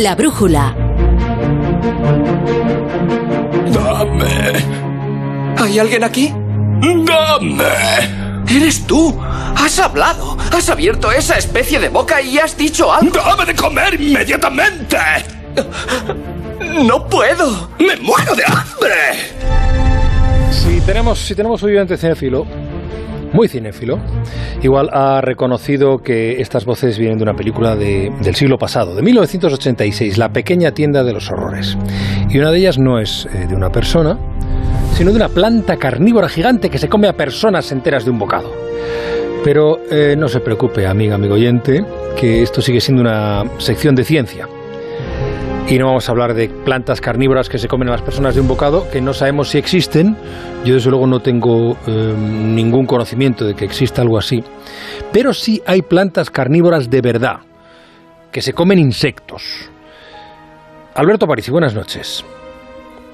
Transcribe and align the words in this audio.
La 0.00 0.14
brújula. 0.14 0.74
Dame. 3.70 4.52
¿Hay 5.58 5.78
alguien 5.78 6.02
aquí? 6.02 6.32
Dame. 6.80 8.44
Eres 8.48 8.86
tú. 8.86 9.20
Has 9.22 9.78
hablado. 9.78 10.38
Has 10.50 10.70
abierto 10.70 11.12
esa 11.12 11.36
especie 11.36 11.78
de 11.78 11.90
boca 11.90 12.22
y 12.22 12.38
has 12.38 12.56
dicho 12.56 12.90
algo. 12.90 13.14
Dame 13.14 13.44
de 13.44 13.54
comer 13.54 14.00
inmediatamente. 14.00 14.96
No 16.86 17.06
puedo. 17.06 17.68
Me 17.78 17.94
muero 17.96 18.34
de 18.34 18.44
hambre. 18.46 18.94
Si 20.50 20.80
tenemos, 20.80 21.18
si 21.18 21.34
tenemos 21.34 21.62
oyente 21.62 21.98
cinéfilo, 21.98 22.46
muy 23.32 23.48
cinéfilo, 23.48 23.98
igual 24.62 24.88
ha 24.92 25.20
reconocido 25.20 25.98
que 25.98 26.40
estas 26.40 26.64
voces 26.64 26.98
vienen 26.98 27.18
de 27.18 27.24
una 27.24 27.34
película 27.34 27.76
de- 27.76 28.12
del 28.22 28.34
siglo 28.34 28.58
pasado, 28.58 28.94
de 28.94 29.02
1986, 29.02 30.18
La 30.18 30.32
pequeña 30.32 30.72
tienda 30.72 31.02
de 31.04 31.12
los 31.12 31.30
horrores. 31.30 31.76
Y 32.30 32.38
una 32.38 32.50
de 32.50 32.58
ellas 32.58 32.78
no 32.78 32.98
es 32.98 33.26
eh, 33.34 33.46
de 33.48 33.54
una 33.54 33.70
persona, 33.70 34.18
sino 34.94 35.10
de 35.10 35.16
una 35.16 35.28
planta 35.28 35.76
carnívora 35.76 36.28
gigante 36.28 36.68
que 36.70 36.78
se 36.78 36.88
come 36.88 37.08
a 37.08 37.14
personas 37.14 37.72
enteras 37.72 38.04
de 38.04 38.10
un 38.10 38.18
bocado. 38.18 38.50
Pero 39.44 39.80
eh, 39.90 40.14
no 40.16 40.28
se 40.28 40.40
preocupe, 40.40 40.86
amiga, 40.86 41.14
amigo 41.16 41.34
oyente, 41.34 41.84
que 42.18 42.42
esto 42.42 42.60
sigue 42.62 42.80
siendo 42.80 43.02
una 43.02 43.42
sección 43.58 43.94
de 43.94 44.04
ciencia. 44.04 44.46
Y 45.68 45.78
no 45.78 45.86
vamos 45.86 46.06
a 46.08 46.12
hablar 46.12 46.34
de 46.34 46.48
plantas 46.48 47.00
carnívoras 47.00 47.48
que 47.48 47.56
se 47.58 47.66
comen 47.66 47.88
a 47.88 47.92
las 47.92 48.02
personas 48.02 48.34
de 48.34 48.42
un 48.42 48.48
bocado, 48.48 48.90
que 48.90 49.00
no 49.00 49.14
sabemos 49.14 49.48
si 49.48 49.58
existen. 49.58 50.16
Yo 50.64 50.74
desde 50.74 50.90
luego 50.90 51.06
no 51.06 51.20
tengo 51.20 51.78
eh, 51.86 52.14
ningún 52.16 52.84
conocimiento 52.84 53.46
de 53.46 53.54
que 53.54 53.64
exista 53.64 54.02
algo 54.02 54.18
así. 54.18 54.44
Pero 55.12 55.32
sí 55.32 55.62
hay 55.66 55.80
plantas 55.80 56.30
carnívoras 56.30 56.90
de 56.90 57.00
verdad, 57.00 57.36
que 58.30 58.42
se 58.42 58.52
comen 58.52 58.78
insectos. 58.78 59.70
Alberto 60.94 61.26
Parisi, 61.26 61.50
buenas 61.50 61.74
noches. 61.74 62.22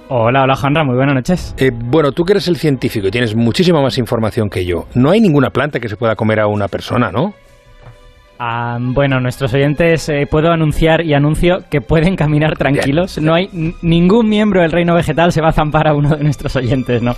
Hola, 0.08 0.42
hola 0.42 0.56
Juanra, 0.56 0.84
muy 0.84 0.96
buenas 0.96 1.14
noches. 1.14 1.54
Eh, 1.58 1.70
bueno, 1.72 2.12
tú 2.12 2.24
que 2.24 2.32
eres 2.32 2.48
el 2.48 2.56
científico 2.56 3.06
y 3.06 3.10
tienes 3.10 3.36
muchísima 3.36 3.82
más 3.82 3.98
información 3.98 4.48
que 4.48 4.64
yo, 4.64 4.86
no 4.94 5.10
hay 5.10 5.20
ninguna 5.20 5.50
planta 5.50 5.78
que 5.78 5.88
se 5.88 5.96
pueda 5.96 6.16
comer 6.16 6.40
a 6.40 6.46
una 6.46 6.66
persona, 6.66 7.12
¿no? 7.12 7.34
Ah, 8.40 8.78
bueno, 8.80 9.18
nuestros 9.18 9.52
oyentes 9.52 10.08
eh, 10.08 10.28
puedo 10.30 10.52
anunciar 10.52 11.04
y 11.04 11.12
anuncio 11.12 11.64
que 11.68 11.80
pueden 11.80 12.14
caminar 12.14 12.56
tranquilos. 12.56 13.18
No 13.18 13.34
hay 13.34 13.50
ningún 13.82 14.28
miembro 14.28 14.62
del 14.62 14.70
reino 14.70 14.94
vegetal 14.94 15.32
se 15.32 15.40
va 15.40 15.48
a 15.48 15.52
zampar 15.52 15.88
a 15.88 15.94
uno 15.94 16.14
de 16.16 16.22
nuestros 16.22 16.54
oyentes, 16.54 17.02
¿no? 17.02 17.12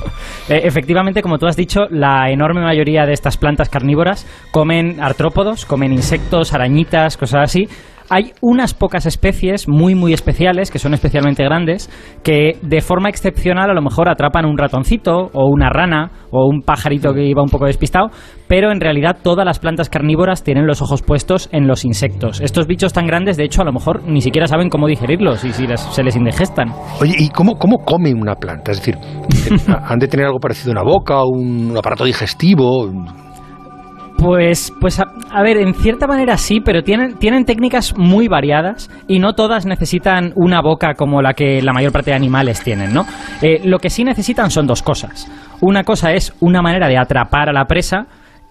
Eh, 0.48 0.62
efectivamente, 0.64 1.20
como 1.20 1.38
tú 1.38 1.46
has 1.46 1.56
dicho, 1.56 1.86
la 1.90 2.30
enorme 2.30 2.62
mayoría 2.62 3.04
de 3.04 3.12
estas 3.12 3.36
plantas 3.36 3.68
carnívoras 3.68 4.26
comen 4.50 4.98
artrópodos, 4.98 5.66
comen 5.66 5.92
insectos, 5.92 6.54
arañitas, 6.54 7.18
cosas 7.18 7.42
así. 7.44 7.68
Hay 8.10 8.32
unas 8.40 8.74
pocas 8.74 9.06
especies 9.06 9.68
muy 9.68 9.94
muy 9.94 10.12
especiales, 10.12 10.70
que 10.70 10.80
son 10.80 10.94
especialmente 10.94 11.44
grandes, 11.44 11.88
que 12.24 12.58
de 12.60 12.80
forma 12.80 13.08
excepcional 13.08 13.70
a 13.70 13.74
lo 13.74 13.82
mejor 13.82 14.08
atrapan 14.08 14.46
un 14.46 14.58
ratoncito 14.58 15.30
o 15.32 15.46
una 15.48 15.70
rana 15.70 16.10
o 16.32 16.46
un 16.46 16.62
pajarito 16.62 17.14
que 17.14 17.24
iba 17.24 17.40
un 17.42 17.48
poco 17.48 17.66
despistado, 17.66 18.08
pero 18.48 18.72
en 18.72 18.80
realidad 18.80 19.18
todas 19.22 19.44
las 19.46 19.60
plantas 19.60 19.88
carnívoras 19.88 20.42
tienen 20.42 20.66
los 20.66 20.82
ojos 20.82 21.02
puestos 21.02 21.48
en 21.52 21.68
los 21.68 21.84
insectos. 21.84 22.40
Estos 22.40 22.66
bichos 22.66 22.92
tan 22.92 23.06
grandes, 23.06 23.36
de 23.36 23.44
hecho, 23.44 23.62
a 23.62 23.64
lo 23.64 23.72
mejor 23.72 24.02
ni 24.04 24.20
siquiera 24.20 24.46
saben 24.48 24.68
cómo 24.70 24.88
digerirlos 24.88 25.44
y 25.44 25.52
si 25.52 25.66
les- 25.68 25.80
se 25.80 26.02
les 26.02 26.16
indigestan. 26.16 26.72
Oye, 27.00 27.14
¿y 27.16 27.28
cómo, 27.30 27.54
cómo 27.56 27.78
come 27.84 28.12
una 28.12 28.34
planta? 28.34 28.72
Es 28.72 28.78
decir, 28.78 28.96
¿han 29.84 29.98
de 30.00 30.08
tener 30.08 30.26
algo 30.26 30.40
parecido 30.40 30.72
a 30.72 30.82
una 30.82 30.90
boca, 30.90 31.22
un 31.24 31.74
aparato 31.78 32.04
digestivo? 32.04 32.90
Pues, 34.20 34.70
pues 34.78 35.00
a, 35.00 35.42
ver, 35.42 35.56
en 35.56 35.72
cierta 35.72 36.06
manera 36.06 36.36
sí, 36.36 36.60
pero 36.60 36.82
tienen, 36.82 37.16
tienen 37.16 37.46
técnicas 37.46 37.96
muy 37.96 38.28
variadas 38.28 38.90
y 39.08 39.18
no 39.18 39.32
todas 39.32 39.64
necesitan 39.64 40.34
una 40.36 40.60
boca 40.60 40.92
como 40.92 41.22
la 41.22 41.32
que 41.32 41.62
la 41.62 41.72
mayor 41.72 41.90
parte 41.90 42.10
de 42.10 42.16
animales 42.16 42.62
tienen, 42.62 42.92
¿no? 42.92 43.06
Eh, 43.40 43.62
lo 43.64 43.78
que 43.78 43.88
sí 43.88 44.04
necesitan 44.04 44.50
son 44.50 44.66
dos 44.66 44.82
cosas. 44.82 45.26
Una 45.62 45.84
cosa 45.84 46.12
es 46.12 46.34
una 46.40 46.60
manera 46.60 46.86
de 46.86 46.98
atrapar 46.98 47.48
a 47.48 47.52
la 47.54 47.64
presa 47.64 48.08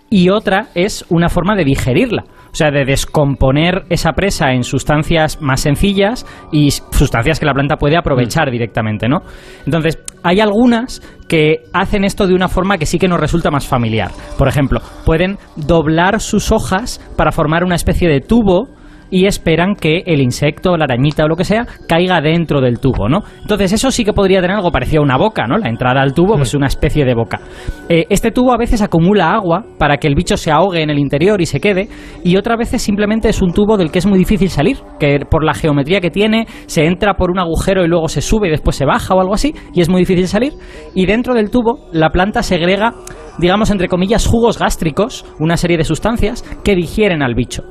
y 0.09 0.29
otra 0.29 0.67
es 0.75 1.05
una 1.09 1.29
forma 1.29 1.55
de 1.55 1.63
digerirla. 1.63 2.25
O 2.51 2.55
sea, 2.55 2.71
de 2.71 2.83
descomponer 2.83 3.83
esa 3.89 4.13
presa 4.13 4.53
en 4.53 4.63
sustancias 4.63 5.39
más 5.39 5.61
sencillas 5.61 6.25
y 6.51 6.71
sustancias 6.71 7.39
que 7.39 7.45
la 7.45 7.53
planta 7.53 7.77
puede 7.77 7.95
aprovechar 7.95 8.49
directamente, 8.49 9.07
¿no? 9.07 9.19
Entonces, 9.67 9.99
hay 10.23 10.39
algunas 10.39 11.01
que 11.27 11.63
hacen 11.73 12.03
esto 12.03 12.25
de 12.25 12.33
una 12.33 12.47
forma 12.47 12.79
que 12.79 12.87
sí 12.87 12.97
que 12.97 13.07
nos 13.07 13.19
resulta 13.19 13.51
más 13.51 13.67
familiar. 13.67 14.09
Por 14.37 14.47
ejemplo, 14.47 14.81
pueden 15.05 15.37
doblar 15.55 16.21
sus 16.21 16.51
hojas 16.51 16.99
para 17.15 17.31
formar 17.31 17.63
una 17.63 17.75
especie 17.75 18.09
de 18.09 18.21
tubo 18.21 18.67
y 19.09 19.25
esperan 19.25 19.75
que 19.75 20.03
el 20.05 20.21
insecto, 20.21 20.77
la 20.77 20.85
arañita 20.85 21.25
o 21.25 21.27
lo 21.27 21.35
que 21.35 21.43
sea 21.43 21.65
caiga 21.87 22.21
dentro 22.21 22.61
del 22.61 22.79
tubo, 22.79 23.09
¿no? 23.09 23.23
Entonces 23.41 23.73
eso 23.73 23.91
sí 23.91 24.05
que 24.05 24.13
podría 24.13 24.41
tener 24.41 24.55
algo 24.57 24.71
parecido 24.71 25.01
a 25.01 25.05
una 25.05 25.17
boca, 25.17 25.47
¿no? 25.47 25.57
La 25.57 25.69
entrada 25.69 26.01
al 26.01 26.13
tubo 26.13 26.35
pues 26.35 26.53
una 26.53 26.67
especie 26.67 27.05
de 27.05 27.13
boca. 27.13 27.39
Eh, 27.87 28.05
este 28.09 28.31
tubo 28.31 28.53
a 28.53 28.57
veces 28.57 28.81
acumula 28.81 29.33
agua 29.33 29.63
para 29.77 29.97
que 29.97 30.07
el 30.07 30.15
bicho 30.15 30.37
se 30.37 30.51
ahogue 30.51 30.81
en 30.81 30.89
el 30.89 30.99
interior 30.99 31.41
y 31.41 31.45
se 31.45 31.59
quede 31.59 31.89
y 32.23 32.37
otras 32.37 32.57
veces 32.57 32.81
simplemente 32.81 33.29
es 33.29 33.41
un 33.41 33.53
tubo 33.53 33.77
del 33.77 33.91
que 33.91 33.99
es 33.99 34.05
muy 34.05 34.19
difícil 34.19 34.49
salir, 34.49 34.77
que 34.99 35.19
por 35.29 35.43
la 35.43 35.53
geometría 35.53 36.01
que 36.01 36.11
tiene 36.11 36.45
se 36.67 36.85
entra 36.85 37.15
por 37.15 37.31
un 37.31 37.39
agujero 37.39 37.83
y 37.83 37.87
luego 37.87 38.07
se 38.07 38.21
sube 38.21 38.47
y 38.47 38.51
después 38.51 38.75
se 38.75 38.85
baja 38.85 39.15
o 39.15 39.21
algo 39.21 39.33
así 39.33 39.53
y 39.73 39.81
es 39.81 39.89
muy 39.89 40.01
difícil 40.01 40.27
salir 40.27 40.53
y 40.93 41.05
dentro 41.05 41.33
del 41.33 41.49
tubo 41.49 41.87
la 41.91 42.09
planta 42.09 42.43
segrega 42.43 42.93
digamos, 43.39 43.71
entre 43.71 43.87
comillas, 43.87 44.25
jugos 44.25 44.57
gástricos, 44.59 45.25
una 45.39 45.57
serie 45.57 45.77
de 45.77 45.83
sustancias 45.83 46.43
que 46.63 46.75
digieren 46.75 47.23
al 47.23 47.35
bicho. 47.35 47.63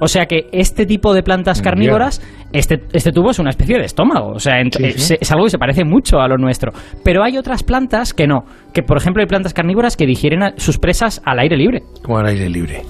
O 0.00 0.08
sea 0.08 0.26
que 0.26 0.48
este 0.52 0.86
tipo 0.86 1.14
de 1.14 1.22
plantas 1.22 1.60
carnívoras, 1.62 2.20
este, 2.52 2.82
este 2.92 3.12
tubo 3.12 3.30
es 3.30 3.38
una 3.38 3.50
especie 3.50 3.78
de 3.78 3.84
estómago. 3.84 4.32
O 4.32 4.38
sea, 4.38 4.54
ent- 4.60 4.78
Es, 4.84 5.10
es 5.10 5.32
algo 5.32 5.44
que 5.44 5.50
se 5.50 5.58
parece 5.58 5.84
mucho 5.84 6.18
a 6.20 6.28
lo 6.28 6.36
nuestro. 6.36 6.72
Pero 7.02 7.22
hay 7.24 7.38
otras 7.38 7.62
plantas 7.62 8.12
que 8.14 8.26
no. 8.26 8.44
Que, 8.74 8.82
por 8.82 8.98
ejemplo, 8.98 9.22
hay 9.22 9.26
plantas 9.26 9.54
carnívoras 9.54 9.96
que 9.96 10.06
digieren 10.06 10.42
a- 10.42 10.52
sus 10.56 10.78
presas 10.78 11.20
al 11.24 11.38
aire 11.38 11.56
libre. 11.56 11.82
Como 12.02 12.18
al 12.18 12.26
aire 12.26 12.48
libre. 12.48 12.82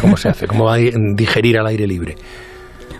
¿Cómo, 0.00 0.16
se 0.16 0.28
hace? 0.28 0.46
¿Cómo 0.46 0.64
va 0.66 0.74
a 0.74 0.76
di- 0.76 0.92
digerir 1.16 1.58
al 1.58 1.66
aire 1.66 1.86
libre? 1.86 2.14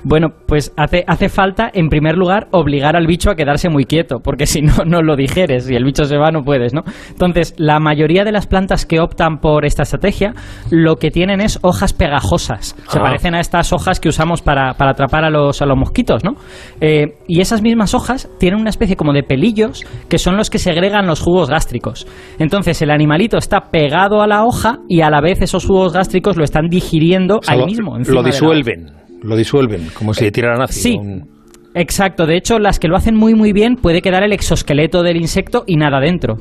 Bueno, 0.04 0.28
pues 0.46 0.72
hace, 0.76 1.04
hace 1.06 1.28
falta, 1.28 1.70
en 1.72 1.88
primer 1.88 2.16
lugar, 2.16 2.46
obligar 2.52 2.96
al 2.96 3.06
bicho 3.06 3.30
a 3.30 3.34
quedarse 3.34 3.68
muy 3.68 3.84
quieto, 3.84 4.20
porque 4.22 4.46
si 4.46 4.62
no, 4.62 4.84
no 4.86 5.02
lo 5.02 5.16
digeres. 5.16 5.64
Si 5.66 5.74
el 5.74 5.84
bicho 5.84 6.04
se 6.04 6.16
va, 6.16 6.30
no 6.30 6.42
puedes, 6.42 6.72
¿no? 6.74 6.82
Entonces, 7.10 7.54
la 7.58 7.80
mayoría 7.80 8.24
de 8.24 8.32
las 8.32 8.46
plantas 8.46 8.86
que 8.86 9.00
optan 9.00 9.38
por 9.38 9.64
esta 9.64 9.82
estrategia, 9.82 10.34
lo 10.70 10.96
que 10.96 11.10
tienen 11.10 11.40
es 11.40 11.58
hojas 11.62 11.92
pegajosas. 11.92 12.76
Se 12.88 12.98
Ah. 12.98 13.02
parecen 13.02 13.34
a 13.34 13.40
estas 13.40 13.72
hojas 13.72 14.00
que 14.00 14.08
usamos 14.08 14.42
para, 14.42 14.74
para 14.74 14.92
atrapar 14.92 15.24
a 15.24 15.30
los, 15.30 15.60
a 15.62 15.66
los 15.66 15.76
mosquitos, 15.76 16.24
¿no? 16.24 16.32
Eh, 16.80 17.16
y 17.26 17.40
esas 17.40 17.62
mismas 17.62 17.94
hojas 17.94 18.28
tienen 18.38 18.60
una 18.60 18.70
especie 18.70 18.96
como 18.96 19.12
de 19.12 19.22
pelillos 19.22 19.84
que 20.08 20.18
son 20.18 20.36
los 20.36 20.50
que 20.50 20.58
segregan 20.58 21.06
los 21.06 21.20
jugos 21.20 21.48
gástricos. 21.50 22.06
Entonces, 22.38 22.80
el 22.82 22.90
animalito 22.90 23.36
está 23.38 23.70
pegado 23.70 24.20
a 24.22 24.26
la 24.26 24.44
hoja 24.44 24.78
y 24.88 25.00
a 25.00 25.10
la 25.10 25.20
vez 25.20 25.40
esos 25.42 25.64
jugos 25.66 25.92
gástricos 25.92 26.36
lo 26.36 26.44
están 26.44 26.68
digiriendo 26.68 27.38
O 27.38 27.42
sea, 27.42 27.54
ahí 27.54 27.60
lo- 27.60 27.66
mismo. 27.66 27.98
Lo 27.98 28.22
disuelven, 28.22 28.86
lo 29.22 29.36
disuelven, 29.36 29.88
como 29.94 30.14
si 30.14 30.24
le 30.24 30.30
tiraran 30.30 30.62
ácido. 30.62 30.82
sí. 30.82 30.98
Un- 30.98 31.36
Exacto, 31.74 32.24
de 32.24 32.38
hecho 32.38 32.58
las 32.58 32.78
que 32.78 32.88
lo 32.88 32.96
hacen 32.96 33.14
muy 33.16 33.34
muy 33.34 33.52
bien 33.52 33.76
puede 33.76 34.00
quedar 34.00 34.22
el 34.22 34.32
exoesqueleto 34.32 35.02
del 35.02 35.18
insecto 35.18 35.62
y 35.66 35.76
nada 35.76 36.00
dentro. 36.00 36.38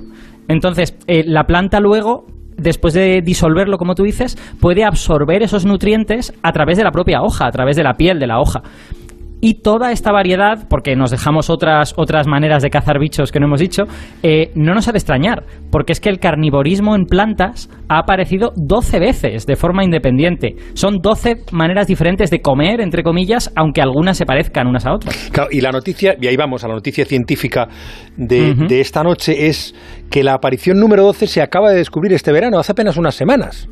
Entonces, 0.47 0.95
eh, 1.07 1.23
la 1.27 1.43
planta 1.43 1.81
luego, 1.81 2.25
después 2.55 2.93
de 2.93 3.21
disolverlo, 3.21 3.77
como 3.77 3.95
tú 3.95 4.03
dices, 4.03 4.37
puede 4.61 4.85
absorber 4.85 5.43
esos 5.43 5.65
nutrientes 5.65 6.31
a 6.41 6.53
través 6.53 6.77
de 6.77 6.85
la 6.85 6.91
propia 6.91 7.21
hoja, 7.21 7.47
a 7.47 7.51
través 7.51 7.75
de 7.75 7.83
la 7.83 7.95
piel 7.95 8.17
de 8.17 8.27
la 8.27 8.39
hoja. 8.39 8.61
Y 9.41 9.62
toda 9.62 9.91
esta 9.91 10.12
variedad, 10.12 10.68
porque 10.69 10.96
nos 10.96 11.12
dejamos 11.12 11.50
otras, 11.50 11.94
otras 11.97 12.28
maneras 12.28 12.63
de 12.63 12.69
cazar 12.69 13.00
bichos 13.00 13.31
que 13.31 13.40
no 13.40 13.47
hemos 13.47 13.59
dicho, 13.59 13.84
eh, 14.23 14.51
no 14.56 14.73
nos 14.73 14.88
ha 14.88 14.91
de 14.91 14.97
extrañar, 14.97 15.44
porque 15.72 15.94
es 15.94 16.00
que 16.00 16.09
el 16.09 16.19
carnivorismo 16.19 16.96
en 16.96 17.06
plantas 17.06 17.69
ha 17.90 18.00
aparecido 18.00 18.53
12 18.56 19.00
veces 19.00 19.46
de 19.46 19.56
forma 19.56 19.84
independiente. 19.84 20.56
Son 20.73 20.97
12 21.01 21.44
maneras 21.51 21.88
diferentes 21.88 22.29
de 22.31 22.41
comer, 22.41 22.81
entre 22.81 23.03
comillas, 23.03 23.51
aunque 23.56 23.81
algunas 23.81 24.17
se 24.17 24.26
parezcan 24.26 24.67
unas 24.67 24.85
a 24.85 24.93
otras. 24.93 25.29
Claro, 25.32 25.49
y 25.52 25.61
la 25.61 25.72
noticia, 25.72 26.16
y 26.20 26.28
ahí 26.28 26.35
vamos 26.38 26.64
a 26.64 26.67
la 26.67 26.76
noticia 26.76 27.05
científica 27.05 27.67
de, 28.17 28.79
esta 28.79 29.03
noche, 29.03 29.47
es 29.47 29.76
que 30.09 30.23
la 30.23 30.34
aparición 30.34 30.79
número 30.79 31.03
12 31.03 31.28
se 31.28 31.41
acaba 31.41 31.70
de 31.70 31.78
descubrir 31.78 32.14
este 32.14 32.31
verano, 32.31 32.59
hace 32.59 32.72
apenas 32.72 32.97
unas 32.97 33.16
semanas. 33.16 33.67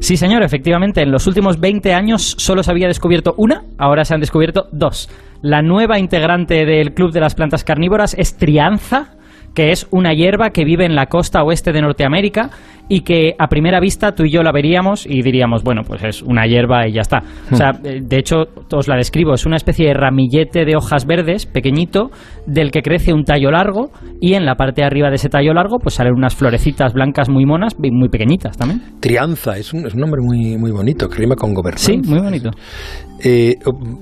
Sí, 0.00 0.16
señor, 0.16 0.42
efectivamente, 0.42 1.02
en 1.02 1.10
los 1.10 1.26
últimos 1.26 1.60
20 1.60 1.92
años 1.94 2.34
solo 2.38 2.62
se 2.62 2.70
había 2.70 2.88
descubierto 2.88 3.34
una, 3.36 3.64
ahora 3.78 4.04
se 4.04 4.14
han 4.14 4.20
descubierto 4.20 4.68
dos. 4.72 5.08
La 5.42 5.62
nueva 5.62 5.98
integrante 5.98 6.64
del 6.64 6.94
Club 6.94 7.12
de 7.12 7.20
las 7.20 7.34
Plantas 7.34 7.64
Carnívoras 7.64 8.14
es 8.18 8.36
Trianza, 8.36 9.16
que 9.54 9.70
es 9.70 9.86
una 9.90 10.14
hierba 10.14 10.50
que 10.50 10.64
vive 10.64 10.84
en 10.84 10.94
la 10.94 11.06
costa 11.06 11.42
oeste 11.42 11.72
de 11.72 11.82
Norteamérica 11.82 12.50
y 12.88 13.00
que 13.00 13.34
a 13.38 13.48
primera 13.48 13.80
vista 13.80 14.12
tú 14.12 14.24
y 14.24 14.30
yo 14.30 14.42
la 14.42 14.52
veríamos 14.52 15.06
y 15.06 15.22
diríamos, 15.22 15.62
bueno, 15.62 15.82
pues 15.86 16.02
es 16.04 16.22
una 16.22 16.46
hierba 16.46 16.86
y 16.86 16.92
ya 16.92 17.00
está. 17.00 17.22
O 17.50 17.56
sea, 17.56 17.70
eh, 17.84 18.00
de 18.02 18.18
hecho, 18.18 18.44
os 18.72 18.88
la 18.88 18.96
describo, 18.96 19.34
es 19.34 19.46
una 19.46 19.56
especie 19.56 19.88
de 19.88 19.94
ramillete 19.94 20.64
de 20.64 20.76
hojas 20.76 21.06
verdes, 21.06 21.46
pequeñito, 21.46 22.10
del 22.46 22.70
que 22.70 22.82
crece 22.82 23.12
un 23.12 23.24
tallo 23.24 23.50
largo 23.50 23.90
y 24.20 24.34
en 24.34 24.44
la 24.44 24.56
parte 24.56 24.82
de 24.82 24.86
arriba 24.86 25.08
de 25.08 25.16
ese 25.16 25.28
tallo 25.28 25.54
largo 25.54 25.78
pues 25.78 25.94
salen 25.94 26.14
unas 26.14 26.34
florecitas 26.34 26.92
blancas 26.92 27.28
muy 27.28 27.46
monas, 27.46 27.74
y 27.82 27.90
muy 27.90 28.08
pequeñitas 28.08 28.56
también. 28.56 28.82
Trianza, 29.00 29.56
es 29.56 29.72
un, 29.72 29.86
es 29.86 29.94
un 29.94 30.00
nombre 30.00 30.20
muy, 30.22 30.56
muy 30.58 30.70
bonito, 30.70 31.08
que 31.08 31.16
rima 31.16 31.34
con 31.34 31.54
gobernanza. 31.54 31.92
Sí, 31.92 32.00
muy 32.04 32.20
bonito. 32.20 32.50
Eh, 33.24 33.56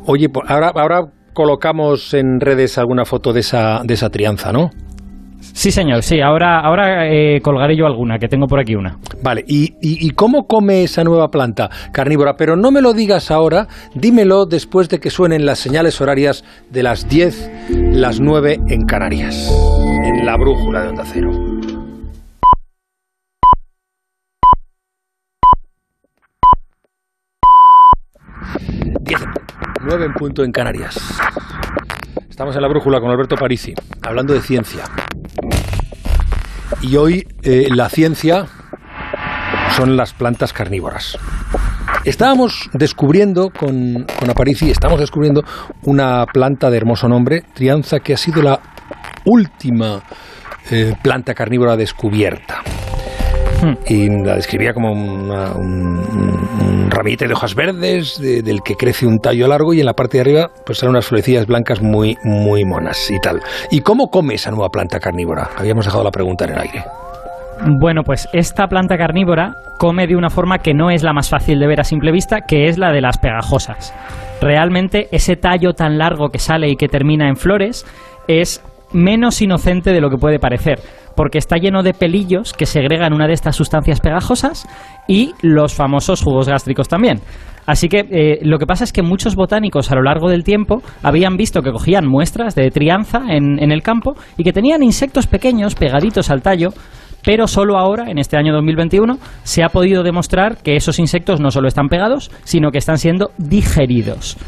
oye, 0.06 0.29
ahora, 0.49 0.73
ahora 0.75 1.00
colocamos 1.33 2.15
en 2.15 2.41
redes 2.41 2.79
alguna 2.79 3.05
foto 3.05 3.33
de 3.33 3.41
esa, 3.41 3.83
de 3.85 3.94
esa 3.94 4.11
trianza, 4.11 4.53
¿no? 4.53 4.71
Sí, 5.41 5.71
señor, 5.71 6.03
sí. 6.03 6.21
Ahora, 6.21 6.61
ahora 6.61 7.09
eh, 7.09 7.41
colgaré 7.43 7.77
yo 7.77 7.87
alguna, 7.87 8.19
que 8.19 8.29
tengo 8.29 8.47
por 8.47 8.61
aquí 8.61 8.75
una. 8.75 8.99
Vale, 9.23 9.45
¿Y, 9.47 9.75
y, 9.81 10.11
cómo 10.11 10.47
come 10.47 10.83
esa 10.83 11.05
nueva 11.05 11.29
planta 11.29 11.69
carnívora? 11.93 12.35
Pero 12.37 12.57
no 12.57 12.71
me 12.71 12.81
lo 12.81 12.93
digas 12.93 13.31
ahora, 13.31 13.67
dímelo 13.95 14.47
después 14.47 14.89
de 14.89 15.01
que 15.01 15.11
suenen 15.11 15.45
las 15.45 15.59
señales 15.59 16.01
horarias 16.01 16.45
de 16.71 16.83
las 16.83 17.09
10, 17.09 17.51
las 17.93 18.21
9 18.21 18.59
en 18.69 18.87
Canarias, 18.87 19.51
en 20.05 20.25
la 20.25 20.37
brújula 20.37 20.83
de 20.83 20.89
Onda 20.89 21.05
Cero. 21.05 21.31
Nueve 29.83 30.05
en 30.05 30.13
punto 30.13 30.45
en 30.45 30.53
Canarias. 30.53 30.97
Estamos 32.41 32.57
en 32.57 32.63
la 32.63 32.69
brújula 32.69 33.01
con 33.01 33.11
Alberto 33.11 33.37
Parisi, 33.37 33.75
hablando 34.01 34.33
de 34.33 34.41
ciencia. 34.41 34.85
Y 36.81 36.97
hoy 36.97 37.29
eh, 37.43 37.69
la 37.69 37.91
ciencia 37.91 38.47
son 39.77 39.95
las 39.95 40.15
plantas 40.15 40.55
carnívoras. 40.55 41.19
Estábamos 42.07 42.71
descubriendo 42.73 43.51
con, 43.51 44.07
con 44.19 44.31
Aparici, 44.31 44.71
estamos 44.71 44.99
descubriendo 45.01 45.45
una 45.83 46.25
planta 46.33 46.71
de 46.71 46.79
hermoso 46.79 47.09
nombre, 47.09 47.43
Trianza, 47.53 48.01
que 48.01 48.15
ha 48.15 48.17
sido 48.17 48.41
la 48.41 48.59
última 49.27 50.03
eh, 50.71 50.95
planta 51.03 51.35
carnívora 51.35 51.77
descubierta. 51.77 52.60
Y 53.87 54.09
la 54.09 54.37
describía 54.37 54.73
como 54.73 54.93
un, 54.93 55.31
un, 55.31 56.91
ramite 56.91 57.29
de 57.29 57.35
hojas 57.35 57.55
verdes 57.55 58.19
del 58.19 58.61
que 58.65 58.75
crece 58.75 59.07
un 59.07 59.19
tallo 59.19 59.47
largo 59.47 59.75
y 59.75 59.81
en 59.81 59.87
la 59.87 59.95
parte 59.95 60.17
de 60.17 60.23
arriba 60.23 60.51
pues 60.65 60.79
salen 60.79 60.91
unas 60.91 61.07
florecillas 61.07 61.47
blancas 61.47 61.83
muy, 61.83 62.17
muy 62.25 62.65
monas 62.65 63.11
y 63.11 63.21
tal. 63.21 63.41
¿Y 63.71 63.81
cómo 63.81 64.09
come 64.09 64.35
esa 64.35 64.51
nueva 64.51 64.71
planta 64.71 64.99
carnívora? 64.99 65.51
Habíamos 65.57 65.85
dejado 65.85 66.05
la 66.05 66.11
pregunta 66.11 66.45
en 66.45 66.53
el 66.53 66.59
aire. 66.59 66.85
Bueno, 67.79 68.03
pues 68.05 68.27
esta 68.33 68.69
planta 68.69 68.97
carnívora 68.97 69.55
come 69.79 70.07
de 70.07 70.17
una 70.17 70.31
forma 70.31 70.59
que 70.59 70.73
no 70.73 70.91
es 70.91 71.03
la 71.03 71.13
más 71.13 71.29
fácil 71.29 71.59
de 71.59 71.67
ver 71.67 71.81
a 71.81 71.85
simple 71.85 72.11
vista, 72.11 72.41
que 72.47 72.69
es 72.69 72.79
la 72.79 72.91
de 72.91 73.03
las 73.03 73.19
pegajosas. 73.19 73.95
Realmente 74.41 75.09
ese 75.13 75.37
tallo 75.37 75.75
tan 75.75 75.99
largo 75.99 76.31
que 76.31 76.39
sale 76.39 76.71
y 76.71 76.77
que 76.77 76.89
termina 76.89 77.29
en 77.29 77.37
flores 77.37 77.85
es 78.27 78.63
menos 78.93 79.43
inocente 79.43 79.93
de 79.93 80.01
lo 80.01 80.09
que 80.09 80.17
puede 80.17 80.39
parecer, 80.39 80.81
porque 81.21 81.37
está 81.37 81.59
lleno 81.59 81.83
de 81.83 81.93
pelillos 81.93 82.55
que 82.55 82.65
segregan 82.65 83.13
una 83.13 83.27
de 83.27 83.35
estas 83.35 83.55
sustancias 83.55 84.01
pegajosas 84.01 84.67
y 85.07 85.35
los 85.43 85.75
famosos 85.75 86.23
jugos 86.23 86.49
gástricos 86.49 86.89
también. 86.89 87.21
Así 87.67 87.91
que 87.91 88.07
eh, 88.11 88.39
lo 88.41 88.59
que 88.59 88.65
pasa 88.65 88.85
es 88.85 88.93
que 88.95 89.03
muchos 89.03 89.37
botánicos 89.37 89.93
a 89.93 89.97
lo 89.97 90.03
largo 90.03 90.31
del 90.31 90.45
tiempo 90.45 90.81
habían 91.03 91.37
visto 91.37 91.61
que 91.61 91.73
cogían 91.73 92.07
muestras 92.07 92.55
de 92.55 92.71
trianza 92.71 93.21
en, 93.29 93.71
el 93.71 93.83
campo 93.83 94.15
y 94.39 94.45
que 94.45 94.55
tenían 94.55 94.83
insectos 94.83 95.27
pequeños 95.27 95.75
pegaditos 95.75 96.31
al 96.31 96.41
tallo 96.41 96.71
pero 97.23 97.47
solo 97.47 97.77
ahora, 97.77 98.11
en 98.11 98.17
este 98.17 98.39
año 98.39 98.55
2021, 98.55 99.19
se 99.43 99.63
ha 99.63 99.69
podido 99.69 100.03
demostrar 100.03 100.57
que 100.63 100.77
esos 100.77 100.99
insectos 100.99 101.39
no 101.39 101.51
solo 101.51 101.69
están 101.69 101.89
pegados, 101.89 102.31
sino 102.45 102.71
que 102.71 102.79
están 102.79 102.97
siendo 102.97 103.33
digeridos. 103.37 104.39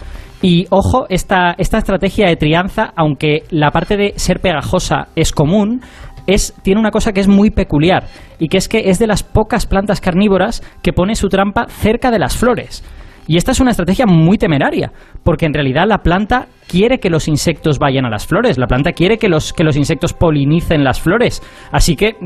Y 0.41 0.67
ojo, 0.71 1.07
esta, 1.09 1.55
esta 1.57 1.79
estrategia 1.79 2.27
de 2.27 2.37
trianza, 2.37 2.93
aunque 2.97 3.45
la 3.51 3.71
parte 3.71 3.97
de 3.97 4.15
ser 4.17 4.41
pegajosa 4.41 5.07
es 5.15 5.31
común, 5.31 5.83
es, 6.27 6.55
tiene 6.63 6.81
una 6.81 6.91
cosa 6.91 7.13
que 7.13 7.21
es 7.21 7.29
muy 7.29 7.51
peculiar, 7.51 8.07
y 8.39 8.49
que 8.49 8.59
es 8.59 8.69
que 8.69 8.91
es 8.91 8.99
de 8.99 9.07
las 9.07 9.23
pocas 9.23 9.67
plantas 9.67 10.01
carnívoras 10.01 10.63
que 10.83 10.93
pone 10.93 11.15
su 11.15 11.29
trampa 11.29 11.67
cerca 11.69 12.11
de 12.11 12.19
las 12.19 12.37
flores. 12.37 12.85
Y 13.27 13.37
esta 13.37 13.53
es 13.53 13.61
una 13.61 13.71
estrategia 13.71 14.05
muy 14.07 14.37
temeraria, 14.37 14.91
porque 15.23 15.47
en 15.47 15.55
realidad 15.55 15.85
la 15.87 15.99
planta 15.99 16.49
quiere 16.69 16.99
que 16.99 17.09
los 17.09 17.29
insectos 17.29 17.79
vayan 17.79 18.05
a 18.05 18.11
las 18.11 18.27
flores, 18.27 18.59
la 18.59 18.67
planta 18.67 18.93
quiere 18.93 19.17
que 19.17 19.29
los, 19.29 19.53
que 19.53 19.63
los 19.63 19.77
insectos 19.77 20.13
polinicen 20.13 20.83
las 20.83 21.01
flores. 21.01 21.41
Así 21.71 21.95
que 21.95 22.17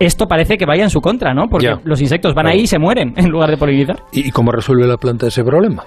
esto 0.00 0.26
parece 0.26 0.56
que 0.56 0.64
vaya 0.64 0.84
en 0.84 0.90
su 0.90 1.00
contra, 1.00 1.34
¿no? 1.34 1.48
Porque 1.48 1.74
los 1.84 2.00
insectos 2.00 2.34
van 2.34 2.46
ahí 2.46 2.60
y 2.60 2.66
se 2.66 2.78
mueren 2.78 3.12
en 3.16 3.28
lugar 3.28 3.50
de 3.50 3.58
polinizar. 3.58 3.96
¿Y 4.12 4.30
cómo 4.30 4.50
resuelve 4.50 4.86
la 4.86 4.96
planta 4.96 5.26
ese 5.26 5.44
problema? 5.44 5.84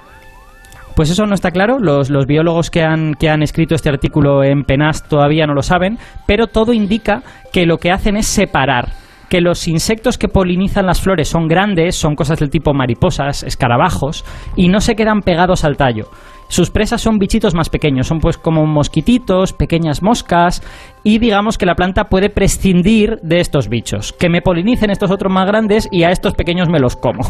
Pues 0.98 1.12
eso 1.12 1.28
no 1.28 1.36
está 1.36 1.52
claro, 1.52 1.78
los, 1.78 2.10
biólogos 2.26 2.72
que 2.72 2.82
han, 2.82 3.14
que 3.14 3.30
han 3.30 3.44
escrito 3.44 3.76
este 3.76 3.88
artículo 3.88 4.44
en 4.44 4.64
PENAS 4.64 5.08
todavía 5.08 5.46
no 5.46 5.54
lo 5.54 5.62
saben, 5.62 6.00
pero 6.26 6.48
todo 6.48 6.74
indica 6.74 7.22
que 7.54 7.68
lo 7.68 7.78
que 7.78 7.92
hacen 7.92 8.18
es 8.18 8.26
separar 8.26 8.88
que 9.30 9.40
los 9.40 9.68
insectos 9.68 10.18
que 10.18 10.28
polinizan 10.28 10.88
las 10.88 11.00
flores 11.00 11.28
son 11.28 11.48
grandes, 11.48 11.96
son 11.96 12.16
cosas 12.16 12.40
del 12.40 12.50
tipo 12.50 12.74
mariposas, 12.74 13.44
escarabajos, 13.44 14.26
y 14.56 14.70
no 14.70 14.80
se 14.80 14.96
quedan 14.96 15.22
pegados 15.22 15.66
al 15.66 15.78
tallo. 15.78 16.10
Sus 16.48 16.72
presas 16.72 17.02
son 17.02 17.18
bichitos 17.18 17.54
más 17.54 17.70
pequeños, 17.70 18.08
son 18.08 18.20
pues 18.20 18.38
como 18.38 18.66
mosquititos, 18.66 19.54
pequeñas 19.54 20.02
moscas, 20.02 20.62
y 21.04 21.20
digamos 21.20 21.58
que 21.58 21.66
la 21.66 21.76
planta 21.76 22.06
puede 22.06 22.30
prescindir 22.30 23.18
de 23.22 23.40
estos 23.40 23.70
bichos, 23.70 24.14
que 24.14 24.30
me 24.30 24.42
polinicen 24.42 24.90
estos 24.90 25.12
otros 25.12 25.32
más 25.32 25.48
grandes 25.48 25.88
y 25.92 26.04
a 26.04 26.12
estos 26.12 26.34
pequeños 26.34 26.70
me 26.70 26.80
los 26.80 26.96
como. 26.96 27.24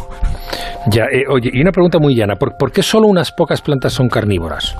Ya, 0.89 1.05
eh, 1.05 1.23
oye, 1.29 1.49
y 1.53 1.61
una 1.61 1.71
pregunta 1.71 1.99
muy 1.99 2.15
llana, 2.15 2.35
¿por, 2.35 2.71
qué 2.71 2.83
solo 2.83 3.07
unas 3.07 3.31
pocas 3.31 3.61
plantas 3.61 3.93
son 3.93 4.09
carnívoras? 4.09 4.75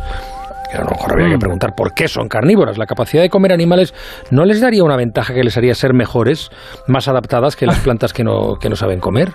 a 0.73 0.79
lo 0.79 0.89
mejor 0.89 1.13
habría 1.13 1.29
que 1.29 1.37
mm. 1.37 1.39
preguntar 1.39 1.75
por 1.75 1.93
qué 1.93 2.09
son 2.09 2.27
carnívoras. 2.27 2.77
La 2.77 2.85
capacidad 2.85 3.23
de 3.23 3.29
comer 3.29 3.53
animales 3.53 3.93
no 4.31 4.43
les 4.43 4.59
daría 4.59 4.83
una 4.83 4.97
ventaja 4.97 5.33
que 5.33 5.41
les 5.43 5.57
haría 5.57 5.73
ser 5.73 5.93
mejores, 5.93 6.51
más 6.87 7.07
adaptadas 7.07 7.55
que 7.55 7.65
las 7.65 7.79
plantas 7.83 8.11
que 8.11 8.23
no, 8.23 8.55
que 8.59 8.69
no 8.69 8.75
saben 8.75 8.99
comer. 8.99 9.31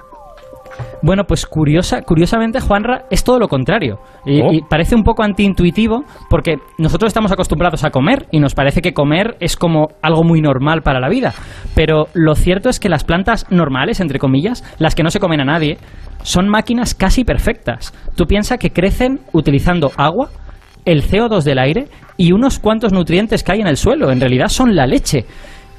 Bueno, 1.02 1.24
pues 1.24 1.46
curiosa, 1.46 2.02
curiosamente, 2.02 2.60
Juanra, 2.60 3.04
es 3.10 3.24
todo 3.24 3.38
lo 3.38 3.48
contrario. 3.48 3.98
Y, 4.24 4.40
oh. 4.40 4.52
y, 4.52 4.62
parece 4.62 4.94
un 4.94 5.02
poco 5.02 5.22
antiintuitivo 5.22 6.04
porque 6.30 6.56
nosotros 6.78 7.08
estamos 7.08 7.32
acostumbrados 7.32 7.84
a 7.84 7.90
comer 7.90 8.26
y 8.30 8.40
nos 8.40 8.54
parece 8.54 8.80
que 8.80 8.92
comer 8.92 9.36
es 9.40 9.56
como 9.56 9.88
algo 10.02 10.22
muy 10.22 10.40
normal 10.40 10.82
para 10.82 11.00
la 11.00 11.08
vida. 11.08 11.32
Pero 11.74 12.06
lo 12.14 12.34
cierto 12.34 12.68
es 12.68 12.78
que 12.78 12.88
las 12.88 13.04
plantas 13.04 13.46
normales, 13.50 14.00
entre 14.00 14.18
comillas, 14.18 14.62
las 14.78 14.94
que 14.94 15.02
no 15.02 15.10
se 15.10 15.20
comen 15.20 15.40
a 15.40 15.44
nadie, 15.44 15.78
son 16.22 16.48
máquinas 16.48 16.94
casi 16.94 17.24
perfectas. 17.24 17.92
Tú 18.16 18.26
piensas 18.26 18.58
que 18.58 18.70
crecen 18.70 19.20
utilizando 19.32 19.90
agua, 19.96 20.30
el 20.84 21.02
CO2 21.02 21.42
del 21.42 21.58
aire 21.58 21.86
y 22.16 22.32
unos 22.32 22.58
cuantos 22.58 22.92
nutrientes 22.92 23.42
que 23.42 23.52
hay 23.52 23.60
en 23.60 23.66
el 23.66 23.76
suelo. 23.76 24.10
En 24.10 24.20
realidad 24.20 24.48
son 24.48 24.74
la 24.74 24.86
leche. 24.86 25.24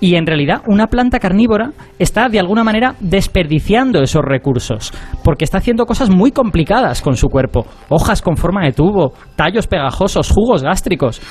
Y 0.04 0.18
en 0.18 0.26
realidad 0.26 0.64
una 0.68 0.88
planta 0.88 1.18
carnívora 1.18 1.72
está 1.98 2.28
de 2.28 2.38
alguna 2.38 2.66
manera 2.66 2.96
desperdiciando 3.00 4.02
esos 4.02 4.22
recursos, 4.22 4.92
porque 5.24 5.46
está 5.46 5.60
haciendo 5.60 5.86
cosas 5.86 6.10
muy 6.10 6.34
complicadas 6.34 7.02
con 7.02 7.16
su 7.16 7.30
cuerpo. 7.30 7.66
Hojas 7.88 8.22
con 8.22 8.36
forma 8.36 8.66
de 8.66 8.74
tubo, 8.74 9.14
tallos 9.38 9.66
pegajosos, 9.66 10.30
jugos 10.30 10.62
gástricos. 10.62 11.22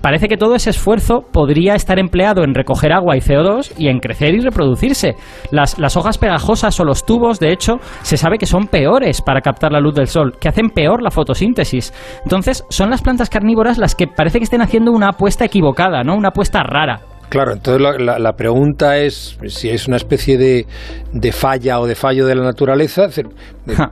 parece 0.00 0.28
que 0.28 0.38
todo 0.38 0.54
ese 0.54 0.70
esfuerzo 0.70 1.26
podría 1.30 1.74
estar 1.74 1.98
empleado 1.98 2.42
en 2.42 2.54
recoger 2.54 2.90
agua 2.90 3.18
y 3.18 3.20
CO2 3.20 3.74
y 3.76 3.88
en 3.88 3.98
crecer 3.98 4.34
y 4.34 4.40
reproducirse. 4.40 5.16
Las, 5.50 5.78
las 5.78 5.98
hojas 5.98 6.16
pegajosas 6.16 6.80
o 6.80 6.84
los 6.84 7.04
tubos, 7.04 7.38
de 7.38 7.52
hecho, 7.52 7.74
se 8.00 8.16
sabe 8.16 8.38
que 8.38 8.46
son 8.46 8.68
peores 8.68 9.20
para 9.20 9.42
captar 9.42 9.72
la 9.72 9.80
luz 9.80 9.94
del 9.94 10.06
sol, 10.06 10.38
que 10.40 10.48
hacen 10.48 10.70
peor 10.70 11.02
la 11.02 11.10
fotosíntesis. 11.10 11.92
Entonces, 12.22 12.64
son 12.70 12.88
las 12.88 13.02
plantas 13.02 13.28
carnívoras 13.28 13.76
las 13.76 13.94
que 13.94 14.06
parece 14.06 14.38
que 14.38 14.44
estén 14.44 14.62
haciendo 14.62 14.90
una 14.90 15.10
apuesta 15.10 15.44
equivocada, 15.44 16.02
¿no? 16.02 16.16
Una 16.16 16.28
apuesta 16.28 16.62
rara. 16.62 17.02
Claro, 17.28 17.52
entonces 17.52 17.82
la, 17.98 18.32
pregunta 18.34 18.98
es 18.98 19.36
si 19.48 19.68
es 19.68 19.88
una 19.88 19.96
especie 19.96 20.38
de, 20.38 20.66
de, 21.12 21.32
falla 21.32 21.80
o 21.80 21.86
de 21.86 21.94
fallo 21.94 22.24
de 22.26 22.34
la 22.34 22.44
naturaleza. 22.44 23.08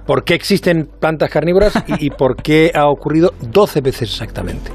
¿Por 0.07 0.25
qué 0.25 0.35
existen 0.35 0.89
plantas 1.01 1.31
carnívoras 1.31 1.75
y, 1.87 2.07
y 2.07 2.11
por 2.11 2.37
qué 2.37 2.71
ha 2.75 2.87
ocurrido 2.89 3.35
12 3.41 3.81
veces 3.81 4.03
exactamente? 4.13 4.71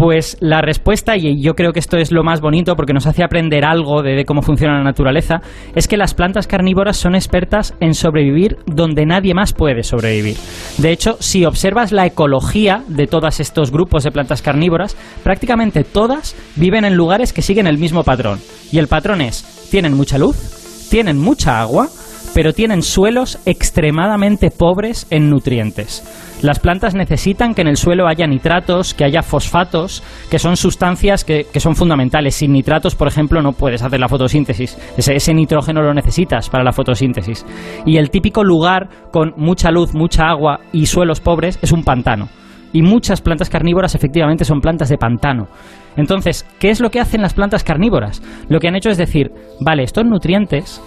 Pues 0.00 0.38
la 0.40 0.62
respuesta, 0.62 1.18
y 1.18 1.42
yo 1.42 1.52
creo 1.52 1.74
que 1.74 1.78
esto 1.78 1.98
es 1.98 2.10
lo 2.10 2.24
más 2.24 2.40
bonito 2.40 2.74
porque 2.74 2.94
nos 2.94 3.06
hace 3.06 3.22
aprender 3.22 3.66
algo 3.66 4.00
de, 4.02 4.24
cómo 4.24 4.40
funciona 4.40 4.78
la 4.78 4.82
naturaleza, 4.82 5.42
es 5.74 5.86
que 5.86 5.98
las 5.98 6.14
plantas 6.14 6.46
carnívoras 6.46 6.96
son 6.96 7.14
expertas 7.14 7.74
en 7.80 7.92
sobrevivir 7.92 8.56
donde 8.64 9.04
nadie 9.04 9.34
más 9.34 9.52
puede 9.52 9.82
sobrevivir. 9.82 10.38
De 10.78 10.90
hecho, 10.90 11.18
si 11.20 11.44
observas 11.44 11.92
la 11.92 12.06
ecología 12.06 12.82
de 12.88 13.08
todos 13.08 13.40
estos 13.40 13.70
grupos 13.70 14.02
de 14.02 14.10
plantas 14.10 14.40
carnívoras, 14.40 14.96
prácticamente 15.22 15.84
todas 15.84 16.34
viven 16.56 16.86
en 16.86 16.96
lugares 16.96 17.34
que 17.34 17.42
siguen 17.42 17.66
el 17.66 17.76
mismo 17.76 18.02
patrón. 18.02 18.38
Y 18.72 18.78
el 18.78 18.88
patrón 18.88 19.20
es, 19.20 19.68
tienen 19.70 19.92
mucha 19.92 20.16
luz, 20.16 20.88
tienen 20.88 21.18
mucha 21.18 21.60
agua, 21.60 21.90
pero 22.32 22.54
tienen 22.54 22.80
suelos 22.80 23.38
extremadamente 23.44 24.50
pobres 24.50 25.06
en 25.10 25.28
nutrientes. 25.28 26.02
Las 26.42 26.58
plantas 26.58 26.94
necesitan 26.94 27.54
que 27.54 27.60
en 27.60 27.68
el 27.68 27.76
suelo 27.76 28.08
haya 28.08 28.26
nitratos, 28.26 28.94
que 28.94 29.04
haya 29.04 29.22
fosfatos, 29.22 30.02
que 30.30 30.38
son 30.38 30.56
sustancias 30.56 31.22
que, 31.24 31.44
son 31.60 31.76
fundamentales. 31.76 32.34
Sin 32.34 32.52
nitratos, 32.52 32.94
por 32.94 33.08
ejemplo, 33.08 33.42
no 33.42 33.52
puedes 33.52 33.82
hacer 33.82 34.00
la 34.00 34.08
fotosíntesis. 34.08 34.78
Ese, 34.96 35.14
ese 35.14 35.34
nitrógeno 35.34 35.82
lo 35.82 35.92
necesitas 35.92 36.48
para 36.48 36.64
la 36.64 36.72
fotosíntesis. 36.72 37.44
Y 37.84 37.98
el 37.98 38.10
típico 38.10 38.42
lugar 38.42 38.88
con 39.12 39.34
mucha 39.36 39.70
luz, 39.70 39.94
mucha 39.94 40.28
agua 40.28 40.60
y 40.72 40.86
suelos 40.86 41.20
pobres 41.20 41.58
es 41.60 41.72
un 41.72 41.84
pantano. 41.84 42.28
Y 42.72 42.80
muchas 42.82 43.20
plantas 43.20 43.50
carnívoras 43.50 43.94
efectivamente 43.94 44.44
son 44.46 44.60
plantas 44.60 44.88
de 44.88 44.96
pantano. 44.96 45.48
Entonces, 45.96 46.46
¿qué 46.58 46.70
es 46.70 46.80
lo 46.80 46.90
que 46.90 47.00
hacen 47.00 47.20
las 47.20 47.34
plantas 47.34 47.64
carnívoras? 47.64 48.22
Lo 48.48 48.60
que 48.60 48.68
han 48.68 48.76
hecho 48.76 48.90
es 48.90 48.96
decir, 48.96 49.30
vale, 49.60 49.82
estos 49.82 50.06
nutrientes 50.06 50.80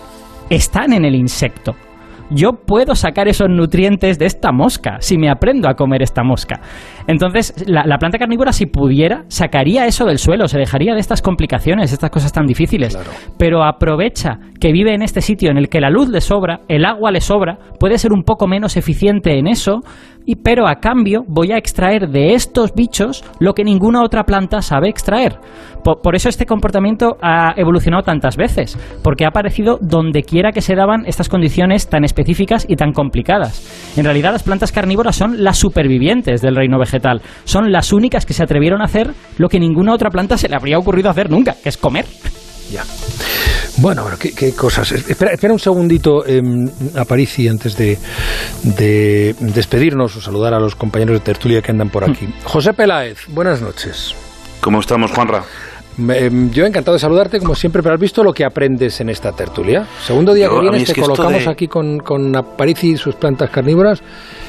están 0.50 0.94
en 0.94 1.06
el 1.06 1.14
insecto 1.14 1.76
yo 2.30 2.54
puedo 2.66 2.96
sacar 2.96 3.28
esos 3.28 3.50
nutrientes 3.50 4.20
de 4.20 4.26
esta 4.26 4.52
mosca 4.52 4.98
si 5.00 5.18
me 5.18 5.30
aprendo 5.30 5.70
a 5.70 5.76
comer 5.76 6.02
esta 6.02 6.24
mosca. 6.24 6.62
Entonces, 7.08 7.66
la, 7.68 7.84
la 7.86 7.98
planta 7.98 8.18
carnívora, 8.18 8.54
si 8.54 8.66
pudiera, 8.66 9.26
sacaría 9.28 9.86
eso 9.86 10.06
del 10.06 10.18
suelo, 10.18 10.48
se 10.48 10.58
dejaría 10.58 10.94
de 10.94 11.00
estas 11.00 11.22
complicaciones, 11.22 11.92
estas 11.92 12.10
cosas 12.10 12.32
tan 12.32 12.46
difíciles. 12.46 12.98
Pero 13.38 13.64
aprovecha 13.64 14.40
que 14.60 14.72
vive 14.72 14.94
en 14.94 15.02
este 15.02 15.22
sitio 15.22 15.52
en 15.52 15.58
el 15.58 15.70
que 15.70 15.82
la 15.82 15.90
luz 15.90 16.10
le 16.10 16.22
sobra, 16.22 16.62
el 16.68 16.86
agua 16.86 17.12
le 17.12 17.22
sobra, 17.22 17.58
puede 17.80 17.98
ser 17.98 18.14
un 18.14 18.24
poco 18.24 18.48
menos 18.48 18.78
eficiente 18.78 19.38
en 19.38 19.48
eso, 19.48 19.82
y, 20.26 20.36
pero 20.36 20.68
a 20.68 20.76
cambio 20.76 21.24
voy 21.28 21.52
a 21.52 21.58
extraer 21.58 22.10
de 22.10 22.34
estos 22.34 22.74
bichos 22.74 23.24
lo 23.40 23.54
que 23.54 23.64
ninguna 23.64 24.04
otra 24.04 24.24
planta 24.24 24.62
sabe 24.62 24.90
extraer. 24.90 25.40
Por, 25.84 26.16
eso 26.16 26.30
este 26.30 26.46
comportamiento 26.46 27.18
ha 27.22 27.54
evolucionado 27.58 28.04
tantas 28.04 28.38
veces, 28.38 28.78
porque 29.04 29.26
ha 29.26 29.30
aparecido 29.30 29.78
donde 29.82 30.24
quiera 30.24 30.54
que 30.54 30.62
se 30.62 30.76
daban 30.76 31.06
estas 31.06 31.28
condiciones 31.28 31.90
tan 31.90 32.06
específicas 32.06 32.66
y 32.70 32.78
tan 32.78 32.94
complicadas. 32.94 33.94
En 33.98 34.06
realidad 34.06 34.32
las 34.32 34.44
plantas 34.44 34.72
carnívoras 34.72 35.16
son 35.18 35.44
las 35.44 35.58
supervivientes 35.58 36.42
del 36.42 36.56
reino 36.56 36.80
vegetal, 36.80 37.22
son 37.44 37.72
las 37.72 37.92
únicas 37.92 38.26
que 38.26 38.34
se 38.34 38.44
atrevieron 38.44 38.82
a 38.82 38.86
hacer 38.86 39.14
lo 39.38 39.50
que 39.50 39.60
ninguna 39.60 39.94
otra 39.94 40.10
planta 40.10 40.38
se 40.38 40.48
le 40.48 40.56
habría 40.56 40.80
ocurrido 40.80 41.10
hacer 41.10 41.30
nunca, 41.30 41.56
que 41.62 41.70
es 41.70 41.78
comer. 41.78 42.06
Ya. 42.72 42.84
Bueno, 43.78 44.04
pero 44.06 44.18
qué, 44.20 44.34
qué 44.34 44.54
cosas. 44.54 44.92
Espera, 44.92 45.32
espera 45.32 45.52
un 45.54 45.60
segundito, 45.60 46.24
eh, 46.26 46.42
Aparici, 46.96 47.48
antes 47.48 47.76
de, 47.76 47.98
de 48.64 49.36
despedirnos 49.40 50.16
o 50.16 50.22
saludar 50.22 50.54
a 50.54 50.60
los 50.60 50.76
compañeros 50.76 51.16
de 51.16 51.20
tertulia 51.22 51.62
que 51.62 51.72
andan 51.72 51.90
por 51.90 52.04
aquí. 52.10 52.28
José 52.44 52.74
Peláez, 52.74 53.20
buenas 53.30 53.62
noches. 53.62 54.14
¿Cómo 54.62 54.80
estamos, 54.80 55.12
Juanra? 55.12 55.44
Me- 55.98 56.18
em, 56.26 56.50
yo 56.52 56.66
encantado 56.66 56.94
de 56.96 57.00
saludarte, 57.00 57.38
como 57.40 57.54
siempre, 57.54 57.84
pero 57.84 57.94
has 57.96 58.02
visto 58.02 58.24
lo 58.24 58.34
que 58.34 58.44
aprendes 58.46 59.00
en 59.02 59.10
esta 59.10 59.32
tertulia. 59.32 59.86
Segundo 60.06 60.34
día 60.34 60.46
Yo, 60.46 60.54
que 60.54 60.58
a 60.58 60.62
vienes, 60.62 60.82
es 60.84 60.88
te 60.88 60.94
que 60.96 61.02
colocamos 61.02 61.44
de- 61.46 61.50
aquí 61.52 61.68
con, 61.68 62.00
con 62.00 62.36
Aparici 62.36 62.92
y 62.92 62.98
sus 62.98 63.14
plantas 63.16 63.50
carnívoras. 63.52 64.02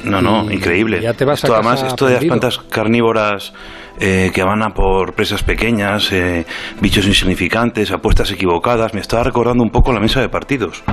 No, 0.04 0.22
no, 0.22 0.50
Y 0.50 0.54
increíble. 0.54 1.00
ya 1.02 1.12
te 1.12 1.24
vas 1.26 1.44
a 1.44 1.46
esto, 1.46 1.56
casa 1.56 1.68
además, 1.70 1.92
esto 1.92 2.06
de 2.06 2.14
las 2.14 2.24
plantas 2.24 2.58
carnívoras 2.70 3.52
eh, 4.00 4.30
que 4.34 4.42
van 4.42 4.62
a 4.62 4.70
por 4.70 5.14
presas 5.14 5.42
pequeñas, 5.42 6.10
eh, 6.12 6.44
bichos 6.80 7.06
insignificantes, 7.06 7.90
apuestas 7.92 8.30
equivocadas, 8.32 8.94
me 8.94 9.00
estaba 9.00 9.24
recordando 9.24 9.62
un 9.62 9.70
poco 9.70 9.92
la 9.92 10.00
mesa 10.00 10.20
de 10.20 10.28
partidos. 10.28 10.82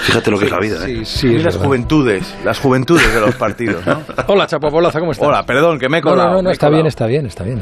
Fíjate 0.00 0.30
lo 0.30 0.38
que 0.38 0.44
es 0.46 0.50
la 0.50 0.58
vida, 0.60 0.88
¿eh? 0.88 1.04
Sí, 1.04 1.28
Y 1.28 1.36
es 1.36 1.44
las 1.44 1.54
verdad. 1.54 1.66
juventudes, 1.66 2.34
las 2.44 2.58
juventudes 2.58 3.12
de 3.14 3.20
los 3.20 3.34
partidos, 3.34 3.86
¿no? 3.86 4.00
Hola, 4.28 4.46
Chapopolaza, 4.46 5.00
¿cómo 5.00 5.12
estás? 5.12 5.26
Hola, 5.28 5.42
perdón, 5.44 5.78
que 5.78 5.88
me 5.88 5.98
he 5.98 6.02
colado. 6.02 6.28
no, 6.30 6.34
no, 6.36 6.42
no, 6.42 6.50
está 6.50 6.66
colado. 6.66 6.82
bien, 6.82 6.86
está 6.86 7.06
bien, 7.06 7.26
está 7.26 7.44
bien. 7.44 7.60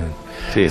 Sí. 0.55 0.67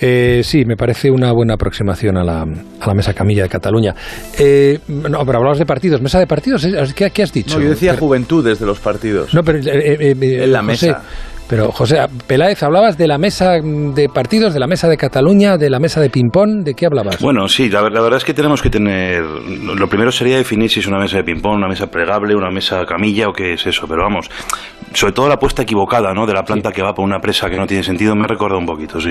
Eh, 0.00 0.40
sí, 0.44 0.64
me 0.64 0.76
parece 0.76 1.10
una 1.10 1.32
buena 1.32 1.54
aproximación 1.54 2.16
a 2.16 2.24
la, 2.24 2.42
a 2.42 2.86
la 2.86 2.94
mesa 2.94 3.12
camilla 3.12 3.42
de 3.42 3.48
Cataluña. 3.48 3.94
Eh, 4.38 4.78
no, 4.88 5.24
pero 5.26 5.38
hablabas 5.38 5.58
de 5.58 5.66
partidos. 5.66 6.00
¿Mesa 6.00 6.18
de 6.18 6.26
partidos? 6.26 6.64
¿Eh? 6.64 6.72
¿Qué, 6.94 7.10
qué 7.10 7.22
has 7.22 7.32
dicho? 7.32 7.58
No, 7.58 7.64
yo 7.64 7.70
decía 7.70 7.92
Pero- 7.92 8.06
juventudes 8.06 8.58
de 8.58 8.66
los 8.66 8.78
partidos. 8.80 9.34
No, 9.34 9.42
pero... 9.42 9.58
eh, 9.58 9.62
eh, 10.00 10.16
eh, 10.20 10.44
En 10.44 10.52
la 10.52 10.62
José, 10.62 10.86
mesa. 10.88 11.01
Pero, 11.48 11.70
José, 11.70 11.98
Peláez, 12.26 12.62
¿hablabas 12.62 12.96
de 12.96 13.06
la 13.06 13.18
mesa 13.18 13.58
de 13.60 14.08
partidos, 14.08 14.54
de 14.54 14.60
la 14.60 14.66
mesa 14.66 14.88
de 14.88 14.96
Cataluña, 14.96 15.58
de 15.58 15.68
la 15.68 15.80
mesa 15.80 16.00
de 16.00 16.08
ping-pong? 16.08 16.64
¿De 16.64 16.72
qué 16.72 16.86
hablabas? 16.86 17.20
Bueno, 17.20 17.46
sí, 17.46 17.68
la, 17.68 17.82
la 17.90 18.00
verdad 18.00 18.16
es 18.16 18.24
que 18.24 18.32
tenemos 18.32 18.62
que 18.62 18.70
tener. 18.70 19.22
Lo 19.22 19.86
primero 19.86 20.10
sería 20.10 20.38
definir 20.38 20.70
si 20.70 20.80
es 20.80 20.86
una 20.86 20.98
mesa 20.98 21.18
de 21.18 21.24
ping-pong, 21.24 21.56
una 21.56 21.68
mesa 21.68 21.88
plegable, 21.88 22.34
una 22.34 22.50
mesa 22.50 22.86
camilla 22.86 23.28
o 23.28 23.34
qué 23.34 23.52
es 23.52 23.66
eso. 23.66 23.86
Pero 23.86 24.02
vamos, 24.02 24.30
sobre 24.94 25.12
todo 25.12 25.28
la 25.28 25.34
apuesta 25.34 25.60
equivocada, 25.60 26.14
¿no? 26.14 26.24
De 26.24 26.32
la 26.32 26.42
planta 26.42 26.72
que 26.72 26.80
va 26.80 26.94
por 26.94 27.04
una 27.04 27.18
presa 27.18 27.50
que 27.50 27.58
no 27.58 27.66
tiene 27.66 27.82
sentido, 27.82 28.14
me 28.14 28.26
recuerda 28.26 28.56
un 28.56 28.64
poquito, 28.64 28.98
sí. 28.98 29.10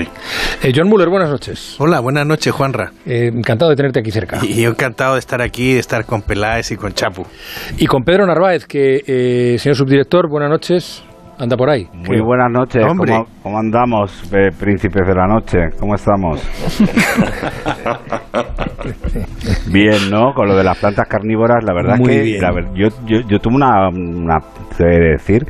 Eh, 0.64 0.72
John 0.74 0.88
Muller, 0.88 1.10
buenas 1.10 1.30
noches. 1.30 1.76
Hola, 1.78 2.00
buenas 2.00 2.26
noches, 2.26 2.52
Juanra. 2.52 2.90
Eh, 3.06 3.30
encantado 3.32 3.70
de 3.70 3.76
tenerte 3.76 4.00
aquí 4.00 4.10
cerca. 4.10 4.40
Y 4.42 4.62
yo 4.62 4.70
encantado 4.70 5.14
de 5.14 5.20
estar 5.20 5.40
aquí, 5.42 5.74
de 5.74 5.78
estar 5.78 6.06
con 6.06 6.22
Peláez 6.22 6.72
y 6.72 6.76
con 6.76 6.92
Chapu. 6.92 7.24
Y 7.78 7.86
con 7.86 8.02
Pedro 8.02 8.26
Narváez, 8.26 8.66
que, 8.66 9.02
eh, 9.06 9.58
señor 9.60 9.76
subdirector, 9.76 10.28
buenas 10.28 10.50
noches. 10.50 11.04
Anda 11.38 11.56
por 11.56 11.70
ahí. 11.70 11.88
Muy 11.92 12.04
creo. 12.06 12.24
buenas 12.24 12.50
noches, 12.52 12.84
Hombre. 12.88 13.12
¿Cómo, 13.12 13.26
cómo 13.42 13.58
andamos, 13.58 14.22
eh, 14.32 14.50
príncipes 14.58 15.06
de 15.06 15.14
la 15.14 15.26
noche? 15.26 15.58
¿Cómo 15.80 15.94
estamos? 15.94 16.40
bien, 19.72 20.10
¿no? 20.10 20.32
Con 20.34 20.48
lo 20.48 20.56
de 20.56 20.64
las 20.64 20.78
plantas 20.78 21.06
carnívoras, 21.08 21.64
la 21.64 21.72
verdad 21.74 21.96
Muy 21.96 22.10
es 22.12 22.16
que 22.18 22.22
bien. 22.22 22.42
la 22.42 22.52
ver- 22.52 22.72
yo, 22.74 22.88
yo, 23.06 23.20
yo 23.28 23.38
tuve 23.38 23.54
una, 23.56 23.88
una 23.88 24.38
de 24.78 24.98
decir, 25.12 25.44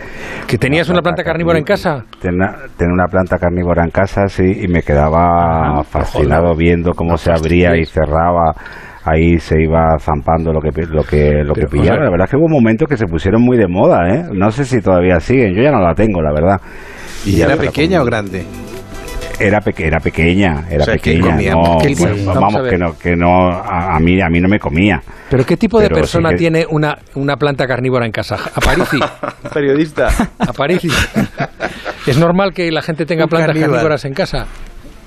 ¿Que 0.46 0.58
tenías 0.58 0.88
una 0.88 1.00
planta 1.02 1.22
carnívora 1.24 1.58
en 1.58 1.64
casa? 1.64 2.04
Tenía, 2.20 2.54
tenía 2.76 2.94
una 2.94 3.06
planta 3.06 3.36
carnívora 3.38 3.84
en 3.84 3.90
casa, 3.90 4.26
sí, 4.28 4.64
y 4.64 4.68
me 4.68 4.82
quedaba 4.82 5.80
Ajá, 5.80 5.84
fascinado 5.84 6.54
viendo 6.56 6.92
cómo 6.92 7.16
se 7.16 7.32
abría 7.32 7.76
y 7.76 7.84
cerraba. 7.84 8.54
Ahí 9.04 9.38
se 9.38 9.60
iba 9.60 9.98
zampando 9.98 10.52
lo 10.52 10.60
que 10.60 10.70
lo 10.86 11.02
que 11.02 11.42
lo 11.44 11.54
que 11.54 11.66
pillaba. 11.66 11.90
o 11.90 11.94
sea- 11.96 12.04
la 12.04 12.10
verdad 12.10 12.24
es 12.26 12.30
que 12.30 12.36
hubo 12.36 12.48
momentos 12.48 12.88
que 12.88 12.96
se 12.96 13.06
pusieron 13.06 13.42
muy 13.42 13.56
de 13.58 13.66
moda, 13.66 14.08
¿eh? 14.08 14.24
No 14.32 14.50
sé 14.50 14.64
si 14.64 14.80
todavía 14.80 15.18
siguen. 15.20 15.54
Yo 15.54 15.62
ya 15.62 15.72
no 15.72 15.80
la 15.80 15.94
tengo, 15.94 16.22
la 16.22 16.32
verdad. 16.32 16.60
¿Y 17.24 17.36
ya 17.36 17.46
era 17.46 17.56
pequeña 17.56 18.00
o 18.02 18.04
grande? 18.04 18.44
Era, 19.40 19.60
peque- 19.60 19.86
era 19.86 19.98
pequeña, 19.98 20.66
era 20.70 20.82
O 20.82 20.84
sea, 20.84 20.94
¿qué 20.98 21.14
pequeña. 21.14 21.30
comía? 21.32 21.52
No, 21.52 21.78
¿Qué 21.80 21.94
pues? 21.98 22.24
Vamos 22.26 22.54
a 22.54 22.58
vamos, 22.58 22.70
que 22.70 22.78
no, 22.78 22.98
que 22.98 23.16
no, 23.16 23.48
a, 23.48 23.96
a 23.96 23.98
mí, 23.98 24.20
a 24.20 24.28
mí 24.28 24.40
no 24.40 24.48
me 24.48 24.60
comía. 24.60 25.00
¿Pero 25.30 25.44
qué 25.44 25.56
tipo 25.56 25.80
de 25.80 25.86
Pero 25.88 25.96
sí 25.96 26.00
persona 26.02 26.30
que- 26.30 26.36
tiene 26.36 26.66
una, 26.70 26.96
una 27.16 27.36
planta 27.36 27.66
carnívora 27.66 28.06
en 28.06 28.12
casa? 28.12 28.36
Aparici. 28.54 28.98
Periodista. 29.52 30.08
Aparici. 30.38 30.88
¿Es 32.06 32.18
normal 32.18 32.52
que 32.54 32.70
la 32.70 32.82
gente 32.82 33.04
tenga 33.04 33.24
Un 33.24 33.30
plantas 33.30 33.56
carnívoras 33.58 34.04
en 34.04 34.14
casa? 34.14 34.46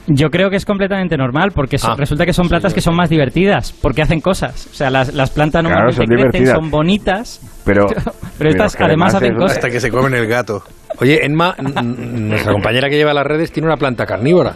Yo 0.08 0.30
creo 0.30 0.50
que 0.52 0.56
es 0.58 0.66
completamente 0.66 1.18
normal, 1.18 1.52
porque 1.54 1.78
so- 1.80 1.92
Ah. 1.92 1.96
resulta 1.98 2.26
que 2.26 2.34
son 2.34 2.48
plantas 2.48 2.74
que 2.74 2.82
son 2.82 2.96
más 2.96 3.10
divertidas, 3.10 3.72
porque 3.82 4.04
hacen 4.04 4.22
cosas. 4.22 4.68
O 4.72 4.74
sea, 4.76 4.90
las, 4.92 5.14
las 5.14 5.32
plantas 5.32 5.62
Claro, 5.64 5.76
normalmente 5.86 5.96
son 5.98 6.06
crecen, 6.06 6.32
divertidas. 6.32 6.56
son 6.60 6.70
bonitas, 6.72 7.42
Pero, 7.66 7.88
pero 8.38 8.50
estas 8.52 8.76
además 8.80 9.16
hacen 9.16 9.36
cosas. 9.36 9.58
Hasta 9.58 9.70
que 9.72 9.80
se 9.80 9.90
comen 9.90 10.14
el 10.14 10.28
gato. 10.28 10.64
Oye, 11.00 11.26
Enma, 11.26 11.56
nuestra 11.84 12.52
compañera 12.54 12.88
que 12.90 12.98
lleva 12.98 13.14
las 13.14 13.26
redes, 13.26 13.52
tiene 13.52 13.68
una 13.68 13.78
planta 13.78 14.06
carnívora. 14.06 14.56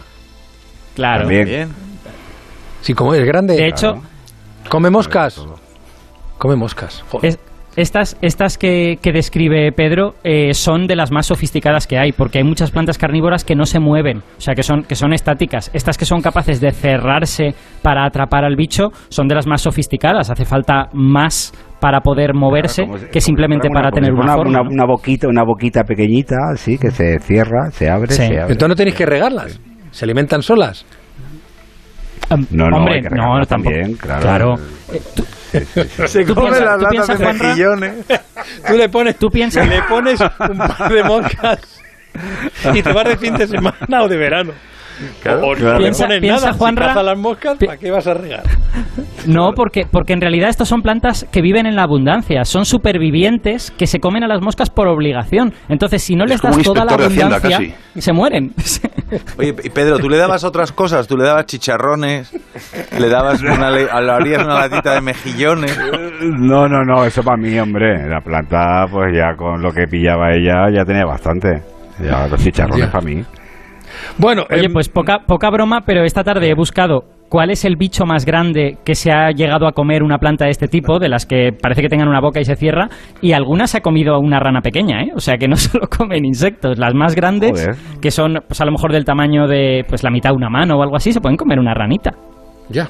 Claro. 0.94 1.22
También. 1.22 1.44
Bien. 1.46 1.68
Sí, 2.80 2.94
como 2.94 3.12
es 3.14 3.24
grande. 3.24 3.54
De 3.56 3.66
hecho, 3.66 4.00
Come 4.68 4.88
moscas. 4.90 5.44
Come 6.38 6.54
moscas. 6.56 7.04
Es- 7.22 7.38
estas, 7.76 8.16
estas 8.20 8.58
que, 8.58 8.98
que 9.00 9.12
describe 9.12 9.70
Pedro 9.72 10.14
eh, 10.24 10.52
son 10.54 10.86
de 10.86 10.96
las 10.96 11.12
más 11.12 11.26
sofisticadas 11.26 11.86
que 11.86 11.98
hay, 11.98 12.12
porque 12.12 12.38
hay 12.38 12.44
muchas 12.44 12.70
plantas 12.70 12.98
carnívoras 12.98 13.44
que 13.44 13.54
no 13.54 13.64
se 13.64 13.78
mueven, 13.80 14.18
o 14.18 14.40
sea, 14.40 14.54
que 14.54 14.62
son, 14.62 14.82
que 14.82 14.94
son 14.94 15.12
estáticas. 15.12 15.70
Estas 15.72 15.96
que 15.96 16.04
son 16.04 16.20
capaces 16.20 16.60
de 16.60 16.72
cerrarse 16.72 17.54
para 17.82 18.04
atrapar 18.04 18.44
al 18.44 18.56
bicho 18.56 18.90
son 19.08 19.28
de 19.28 19.34
las 19.34 19.46
más 19.46 19.62
sofisticadas. 19.62 20.30
Hace 20.30 20.44
falta 20.44 20.88
más 20.92 21.52
para 21.80 22.00
poder 22.00 22.34
moverse 22.34 22.84
si- 22.84 23.06
que 23.10 23.20
simplemente 23.20 23.68
para 23.72 23.90
tener 23.90 24.12
si 24.12 24.18
una, 24.20 24.34
forma. 24.34 24.50
una, 24.60 24.62
¿no? 24.64 24.70
una 24.70 24.84
boquita, 24.86 25.28
una 25.28 25.44
boquita 25.44 25.84
pequeñita, 25.84 26.36
así, 26.52 26.76
que 26.76 26.90
se 26.90 27.18
cierra, 27.20 27.70
se 27.70 27.88
abre, 27.88 28.08
Sí. 28.12 28.16
se 28.16 28.24
abre. 28.40 28.52
Entonces 28.52 28.68
no 28.68 28.74
tenéis 28.76 28.96
que 28.96 29.06
regarlas. 29.06 29.60
Se 29.92 30.04
alimentan 30.04 30.42
solas. 30.42 30.84
No, 32.50 32.68
no, 32.68 32.76
Hombre, 32.76 32.96
hay 32.96 33.02
que 33.02 33.08
no, 33.08 33.40
tampoco. 33.46 33.74
también, 33.74 33.94
claro. 33.96 34.54
¿Tú 35.16 35.24
come 36.34 36.50
piensas- 36.50 36.60
las 36.64 36.80
latas 36.82 37.18
de 37.18 37.32
mejillones. 37.32 37.92
Tú 38.66 38.76
le 38.76 38.88
pones, 38.88 39.16
Tú 39.16 39.30
piensas- 39.30 39.68
le 39.68 39.82
pones 39.82 40.20
un 40.20 40.58
par 40.58 40.92
de 40.92 41.02
moscas 41.04 41.58
y 42.74 42.82
te 42.82 42.92
vas 42.92 43.04
de 43.04 43.16
fin 43.16 43.34
de 43.36 43.46
semana 43.46 44.02
o 44.02 44.08
de 44.08 44.16
verano. 44.16 44.52
O, 45.26 45.30
o 45.30 45.54
no 45.56 45.72
le 45.72 45.78
Piensa- 45.78 46.04
pones 46.06 46.20
piensa, 46.20 46.46
nada. 46.46 46.58
Juanra, 46.58 46.84
si 46.84 46.88
caza 46.88 47.02
las 47.02 47.18
moscas, 47.18 47.56
¿para 47.58 47.76
qué 47.78 47.90
vas 47.90 48.06
a 48.06 48.14
regar? 48.14 48.42
No, 49.26 49.52
porque, 49.54 49.86
porque 49.90 50.12
en 50.12 50.20
realidad 50.20 50.48
estos 50.48 50.68
son 50.68 50.82
plantas 50.82 51.26
que 51.30 51.42
viven 51.42 51.66
en 51.66 51.76
la 51.76 51.82
abundancia, 51.82 52.44
son 52.44 52.64
supervivientes 52.64 53.70
que 53.72 53.86
se 53.86 53.98
comen 54.00 54.24
a 54.24 54.28
las 54.28 54.40
moscas 54.40 54.70
por 54.70 54.88
obligación. 54.88 55.52
Entonces, 55.68 56.02
si 56.02 56.16
no 56.16 56.24
les 56.24 56.40
das 56.40 56.56
toda 56.58 56.84
la 56.84 56.96
de 56.96 57.06
Hacienda, 57.06 57.36
abundancia, 57.36 57.74
se 57.96 58.12
mueren. 58.12 58.52
Oye, 59.38 59.54
y 59.64 59.70
Pedro, 59.70 59.98
¿tú 59.98 60.08
le 60.08 60.16
dabas 60.16 60.44
otras 60.44 60.72
cosas? 60.72 61.06
¿Tú 61.08 61.16
le 61.16 61.24
dabas 61.24 61.46
chicharrones? 61.46 62.32
¿Le 62.98 63.08
dabas 63.08 63.42
una, 63.42 63.70
le, 63.70 63.88
abrías 63.90 64.44
una 64.44 64.60
latita 64.60 64.94
de 64.94 65.00
mejillones? 65.00 65.78
No, 66.22 66.68
no, 66.68 66.82
no, 66.84 67.04
eso 67.04 67.22
para 67.22 67.36
mí, 67.36 67.58
hombre. 67.58 68.08
La 68.08 68.20
planta, 68.20 68.86
pues 68.90 69.14
ya 69.16 69.34
con 69.36 69.60
lo 69.62 69.72
que 69.72 69.86
pillaba 69.86 70.32
ella, 70.32 70.70
ya 70.74 70.84
tenía 70.84 71.04
bastante. 71.04 71.62
Ya 72.02 72.26
los 72.28 72.42
chicharrones 72.42 72.86
Ya. 72.86 72.92
para 72.92 73.04
mí. 73.04 73.22
Bueno, 74.18 74.44
Oye, 74.50 74.66
em, 74.66 74.72
pues 74.72 74.88
poca, 74.88 75.20
poca 75.26 75.50
broma, 75.50 75.82
pero 75.86 76.04
esta 76.04 76.22
tarde 76.24 76.48
he 76.50 76.54
buscado 76.54 77.04
cuál 77.28 77.50
es 77.50 77.64
el 77.64 77.76
bicho 77.76 78.04
más 78.06 78.24
grande 78.24 78.76
que 78.84 78.94
se 78.94 79.12
ha 79.12 79.30
llegado 79.30 79.68
a 79.68 79.72
comer 79.72 80.02
una 80.02 80.18
planta 80.18 80.46
de 80.46 80.50
este 80.50 80.66
tipo, 80.66 80.98
de 80.98 81.08
las 81.08 81.26
que 81.26 81.50
parece 81.52 81.80
que 81.80 81.88
tengan 81.88 82.08
una 82.08 82.20
boca 82.20 82.40
y 82.40 82.44
se 82.44 82.56
cierra, 82.56 82.88
y 83.22 83.32
algunas 83.32 83.74
ha 83.74 83.80
comido 83.80 84.18
una 84.18 84.40
rana 84.40 84.60
pequeña, 84.62 85.02
¿eh? 85.02 85.12
O 85.14 85.20
sea 85.20 85.36
que 85.36 85.46
no 85.46 85.56
solo 85.56 85.86
comen 85.88 86.24
insectos, 86.24 86.78
las 86.78 86.94
más 86.94 87.14
grandes, 87.14 87.52
Joder. 87.52 87.76
que 88.00 88.10
son 88.10 88.40
pues 88.46 88.60
a 88.60 88.64
lo 88.64 88.72
mejor 88.72 88.92
del 88.92 89.04
tamaño 89.04 89.46
de 89.46 89.84
pues 89.88 90.02
la 90.02 90.10
mitad 90.10 90.30
de 90.30 90.36
una 90.36 90.50
mano 90.50 90.76
o 90.76 90.82
algo 90.82 90.96
así, 90.96 91.12
se 91.12 91.20
pueden 91.20 91.36
comer 91.36 91.58
una 91.58 91.72
ranita. 91.72 92.10
ya. 92.68 92.88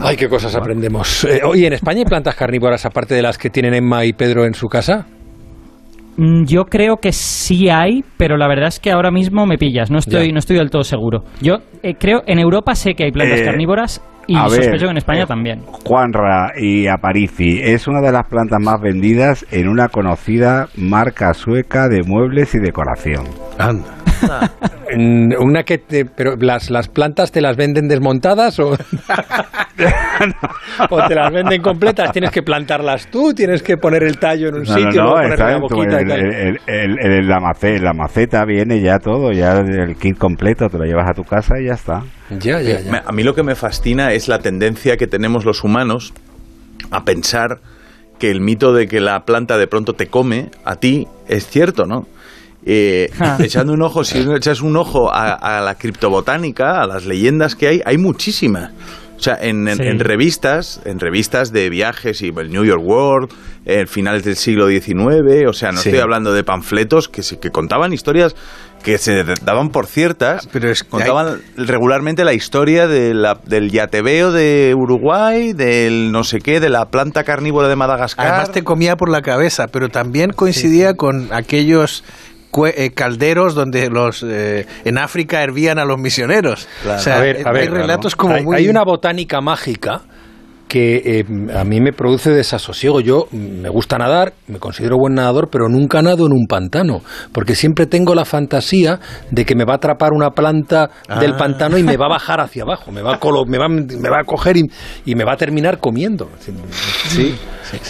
Ay, 0.00 0.16
qué 0.16 0.28
cosas 0.28 0.54
aprendemos. 0.54 1.24
Eh, 1.24 1.40
oye, 1.44 1.66
¿en 1.66 1.72
España 1.72 1.98
hay 1.98 2.04
plantas 2.04 2.34
carnívoras 2.36 2.86
aparte 2.86 3.14
de 3.14 3.22
las 3.22 3.36
que 3.38 3.50
tienen 3.50 3.74
Emma 3.74 4.04
y 4.04 4.12
Pedro 4.12 4.44
en 4.46 4.54
su 4.54 4.68
casa? 4.68 5.06
Mm, 6.22 6.44
Yo 6.44 6.66
creo 6.66 6.98
que 6.98 7.12
sí 7.12 7.70
hay, 7.70 8.04
pero 8.18 8.36
la 8.36 8.46
verdad 8.46 8.68
es 8.68 8.78
que 8.78 8.90
ahora 8.90 9.10
mismo 9.10 9.46
me 9.46 9.56
pillas, 9.56 9.90
no 9.90 9.98
estoy, 9.98 10.26
Ya. 10.26 10.32
no 10.34 10.38
estoy 10.38 10.56
del 10.58 10.68
todo 10.70 10.84
seguro. 10.84 11.24
Yo 11.40 11.56
eh, 11.82 11.94
creo, 11.98 12.22
en 12.26 12.38
Europa 12.38 12.74
sé 12.74 12.94
que 12.94 13.04
hay 13.04 13.10
plantas 13.10 13.40
Eh. 13.40 13.44
carnívoras 13.44 14.02
Y 14.26 14.34
ver, 14.34 14.50
sospecho 14.50 14.84
que 14.84 14.90
en 14.90 14.96
España 14.98 15.22
eh, 15.22 15.26
también. 15.26 15.62
Juanra 15.84 16.52
y 16.60 16.86
Aparici 16.88 17.60
es 17.62 17.88
una 17.88 18.00
de 18.02 18.12
las 18.12 18.28
plantas 18.28 18.60
más 18.60 18.80
vendidas 18.82 19.46
en 19.50 19.66
una 19.66 19.88
conocida 19.88 20.68
marca 20.76 21.32
sueca 21.32 21.88
de 21.88 22.02
muebles 22.04 22.54
y 22.54 22.58
decoración. 22.58 23.24
Anda. 23.58 23.88
Mm, 24.92 25.34
Una 25.40 25.62
que 25.62 25.78
te- 25.78 26.04
pero 26.04 26.34
las, 26.34 26.68
las 26.68 26.88
plantas 26.88 27.30
te 27.30 27.40
las 27.40 27.56
venden 27.56 27.86
desmontadas 27.86 28.58
o, 28.58 28.72
o 30.90 31.06
te 31.08 31.14
las 31.14 31.32
venden 31.32 31.62
completas. 31.62 32.12
Tienes 32.12 32.30
que 32.30 32.42
plantarlas 32.42 33.06
tú, 33.10 33.32
tienes 33.34 33.62
que 33.62 33.76
poner 33.76 34.02
el 34.02 34.18
tallo 34.18 34.48
en 34.48 34.54
un 34.56 34.62
No, 34.62 34.74
sitio, 34.74 35.02
no, 35.02 35.04
no, 35.04 35.10
ponerle 35.12 35.34
está 35.34 35.50
la 35.50 35.58
boquita 35.58 35.92
y 35.92 36.02
el, 36.02 36.08
tal. 36.08 36.20
el- 36.20 36.60
el- 36.66 36.98
el- 36.98 37.28
la, 37.28 37.40
maceta, 37.40 37.82
la 37.84 37.92
maceta 37.92 38.44
viene 38.44 38.80
ya 38.80 38.98
todo, 38.98 39.32
ya 39.32 39.52
el 39.60 39.96
kit 39.96 40.18
completo, 40.18 40.68
te 40.68 40.78
lo 40.78 40.84
llevas 40.84 41.08
a 41.10 41.14
tu 41.14 41.24
casa 41.24 41.60
y 41.60 41.66
ya 41.66 41.74
está. 41.74 42.02
Ya, 42.38 42.60
ya, 42.60 42.78
A 43.06 43.12
mí 43.12 43.22
lo 43.22 43.34
que 43.34 43.42
me 43.42 43.54
fascina 43.54 44.12
es 44.12 44.28
la 44.28 44.38
tendencia 44.38 44.96
que 44.96 45.06
tenemos 45.06 45.44
los 45.44 45.64
humanos 45.64 46.12
a 46.90 47.04
pensar 47.04 47.58
que 48.18 48.30
el 48.30 48.40
mito 48.40 48.72
de 48.74 48.86
que 48.86 49.00
la 49.00 49.20
planta 49.24 49.56
de 49.58 49.66
pronto 49.66 49.94
te 49.94 50.06
come 50.08 50.50
a 50.64 50.76
ti 50.76 51.08
es 51.28 51.46
cierto, 51.48 51.86
¿no? 51.86 52.06
Eh, 52.66 53.08
echando 53.38 53.72
un 53.72 53.80
ojo, 53.80 54.04
si 54.04 54.18
echas 54.36 54.60
un 54.60 54.76
ojo 54.76 55.10
a, 55.10 55.32
a 55.32 55.62
la 55.62 55.76
criptobotánica, 55.76 56.82
a 56.82 56.86
las 56.86 57.06
leyendas 57.06 57.56
que 57.56 57.66
hay, 57.68 57.80
hay 57.86 57.96
muchísimas. 57.96 58.70
O 59.20 59.22
sea, 59.22 59.36
en, 59.38 59.68
en- 59.68 59.76
Sí. 59.76 59.82
en 59.86 60.00
revistas, 60.00 60.80
en 60.86 60.98
revistas 60.98 61.52
de 61.52 61.68
viajes 61.68 62.22
y 62.22 62.28
el 62.28 62.50
New 62.50 62.64
York 62.64 62.80
World, 62.82 63.30
en 63.66 63.86
finales 63.86 64.24
del 64.24 64.36
siglo 64.36 64.66
XIX, 64.68 65.46
o 65.46 65.52
sea, 65.52 65.72
no 65.72 65.80
Sí. 65.82 65.90
estoy 65.90 66.00
hablando 66.00 66.32
de 66.32 66.42
panfletos 66.42 67.08
que, 67.10 67.22
se- 67.22 67.38
que 67.38 67.50
contaban 67.50 67.92
historias 67.92 68.34
que 68.82 68.96
se 68.96 69.22
daban 69.44 69.68
por 69.68 69.84
ciertas, 69.86 70.48
Pero 70.50 70.70
es 70.70 70.82
que 70.84 70.88
contaban 70.88 71.42
regularmente 71.58 72.24
la 72.24 72.32
historia 72.32 72.88
de 72.88 73.12
la- 73.12 73.38
del 73.44 73.70
yatebeo 73.70 74.32
de 74.32 74.74
Uruguay, 74.74 75.52
del 75.52 76.12
no 76.12 76.24
sé 76.24 76.38
qué, 76.38 76.58
de 76.60 76.70
la 76.70 76.86
planta 76.86 77.22
carnívora 77.22 77.68
de 77.68 77.76
Madagascar. 77.76 78.26
Además 78.26 78.52
te 78.52 78.64
comía 78.64 78.96
por 78.96 79.10
la 79.10 79.20
cabeza, 79.20 79.66
pero 79.70 79.90
también 79.90 80.30
coincidía 80.32 80.94
con 80.94 81.28
aquellos 81.30 82.04
eh, 82.66 82.90
calderos 82.94 83.54
donde 83.54 83.88
los 83.90 84.22
eh, 84.22 84.66
en 84.84 84.98
África 84.98 85.42
hervían 85.42 85.78
a 85.78 85.84
los 85.84 85.98
misioneros. 85.98 86.66
O 86.86 86.98
sea, 86.98 87.16
a 87.18 87.20
ver, 87.20 87.46
a 87.46 87.50
hay 87.50 87.68
relatos 87.68 88.16
como 88.16 88.34
hay, 88.34 88.44
muy... 88.44 88.56
hay 88.56 88.68
una 88.68 88.82
botánica 88.84 89.40
mágica 89.40 90.02
que 90.68 91.18
eh, 91.18 91.24
a 91.56 91.64
mí 91.64 91.80
me 91.80 91.92
produce 91.92 92.30
desasosiego. 92.30 93.00
Yo 93.00 93.26
mm, 93.32 93.60
me 93.62 93.68
gusta 93.68 93.98
nadar, 93.98 94.34
me 94.46 94.60
considero 94.60 94.98
buen 94.98 95.14
nadador, 95.14 95.48
pero 95.50 95.68
nunca 95.68 96.00
nado 96.00 96.26
en 96.26 96.32
un 96.32 96.46
pantano, 96.46 97.00
porque 97.32 97.56
siempre 97.56 97.86
tengo 97.86 98.14
la 98.14 98.24
fantasía 98.24 99.00
de 99.32 99.44
que 99.44 99.56
me 99.56 99.64
va 99.64 99.72
a 99.72 99.76
atrapar 99.76 100.12
una 100.12 100.30
planta 100.30 100.88
del 101.20 101.32
Ah. 101.32 101.36
pantano 101.36 101.76
y 101.76 101.82
me 101.82 101.96
va 101.96 102.06
a 102.06 102.10
bajar 102.10 102.40
hacia 102.40 102.62
abajo, 102.62 102.92
me 102.92 103.02
va 103.02 103.14
a, 103.16 103.18
colo- 103.18 103.46
me 103.48 103.58
va, 103.58 103.68
me 103.68 104.08
va 104.08 104.20
a 104.20 104.24
coger 104.24 104.58
y, 104.58 104.62
y 105.06 105.16
me 105.16 105.24
va 105.24 105.32
a 105.32 105.36
terminar 105.36 105.78
comiendo. 105.80 106.28
Sí, 107.08 107.34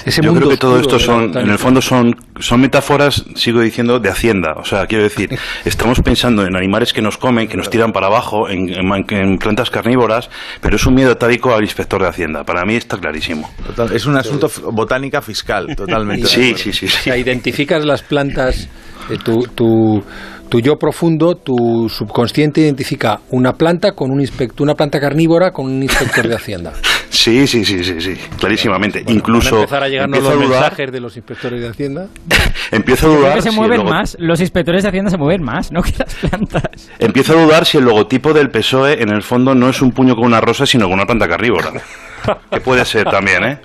Ese 0.05 0.23
Yo 0.23 0.31
mundo 0.33 0.41
creo 0.47 0.51
que 0.51 0.57
todo 0.57 0.79
esto 0.81 0.99
son, 0.99 1.37
en 1.37 1.51
el 1.51 1.59
fondo 1.59 1.81
son, 1.81 2.15
son 2.39 2.61
metáforas, 2.61 3.25
sigo 3.35 3.61
diciendo, 3.61 3.99
de 3.99 4.09
Hacienda. 4.11 4.55
O 4.57 4.65
sea, 4.65 4.87
quiero 4.87 5.05
decir, 5.05 5.31
estamos 5.65 6.01
pensando 6.01 6.45
en 6.45 6.57
animales 6.57 6.93
que 6.93 7.03
nos 7.03 7.17
comen, 7.19 7.49
que 7.49 7.57
nos 7.57 7.71
tiran 7.71 7.93
para 7.93 8.07
abajo, 8.09 8.49
en, 8.49 8.69
en 8.69 8.87
man- 8.87 9.05
en 9.11 9.39
plantas 9.39 9.71
carnívoras, 9.71 10.29
pero 10.61 10.77
es 10.77 10.87
un 10.87 10.95
miedo 10.95 11.13
atávico 11.13 11.55
al 11.55 11.63
inspector 11.63 12.01
de 12.03 12.09
Hacienda. 12.09 12.45
Para 12.45 12.65
mí 12.65 12.75
está 12.77 12.99
clarísimo. 12.99 13.51
Total, 13.67 13.93
es 13.95 14.07
un 14.07 14.17
asunto 14.17 14.51
botánica 14.73 15.21
fiscal, 15.23 15.67
totalmente. 15.77 16.27
Sí, 16.27 16.51
acuerdo. 16.51 16.59
sí, 16.59 16.73
sí. 16.73 16.87
O 16.87 16.89
sí. 16.91 16.97
sea, 17.05 17.17
identificas 17.17 17.85
las 17.85 18.03
plantas, 18.03 18.69
eh, 19.11 19.17
tu, 19.25 19.43
tu, 19.55 20.03
tu 20.49 20.61
yo 20.61 20.77
profundo, 20.77 21.37
tu 21.37 21.89
subconsciente 21.89 22.61
identifica 22.61 23.21
una 23.31 23.53
planta 23.53 23.93
con 23.93 24.11
un 24.11 24.21
inspector, 24.21 24.63
una 24.63 24.75
planta 24.75 24.99
carnívora 25.01 25.53
con 25.53 25.67
un 25.67 25.83
inspector 25.83 26.27
de 26.29 26.35
Hacienda. 26.35 26.73
Sí, 27.11 27.47
sí, 27.47 27.65
sí, 27.65 27.83
sí, 27.85 28.01
sí, 28.01 28.15
clarísimamente. 28.39 29.01
Van 29.01 29.09
a 29.09 29.13
Incluso 29.13 29.57
empezar 29.57 29.83
a 29.83 29.89
llegarnos 29.89 30.17
empiezo 30.19 30.35
los 30.37 30.43
a 30.45 30.47
dudar, 30.49 30.61
mensajes 30.63 30.93
de 30.93 31.01
los 31.01 31.17
inspectores 31.17 31.61
de 31.61 31.69
Hacienda. 31.69 32.07
empiezo 32.71 33.07
a 33.13 33.17
dudar 33.17 33.35
que 33.35 33.43
se 33.43 33.51
si 33.51 33.57
mueven 33.57 33.81
el 33.81 33.87
logo- 33.87 33.91
más, 33.91 34.17
los 34.21 34.41
inspectores 34.41 34.83
de 34.85 34.89
Hacienda 34.91 35.11
se 35.11 35.19
mueven 35.19 35.43
más, 35.43 35.73
¿no? 35.73 35.83
Que 35.83 35.93
las 35.99 36.15
plantas. 36.15 36.89
Empiezo 36.99 37.37
a 37.39 37.43
dudar 37.43 37.67
si 37.67 37.79
el 37.79 37.85
logotipo 37.85 38.33
del 38.33 38.51
PSOE 38.51 39.03
en 39.03 39.09
el 39.11 39.23
fondo 39.23 39.55
no 39.55 39.69
es 39.69 39.83
un 39.83 39.91
puño 39.91 40.15
con 40.15 40.25
una 40.27 40.41
rosa, 40.41 40.65
sino 40.67 40.85
con 40.85 40.95
una 40.95 41.05
planta 41.07 41.27
carnívora. 41.29 41.73
que 42.51 42.61
puede 42.61 42.85
ser 42.85 43.05
también, 43.11 43.43
¿eh? 43.45 43.59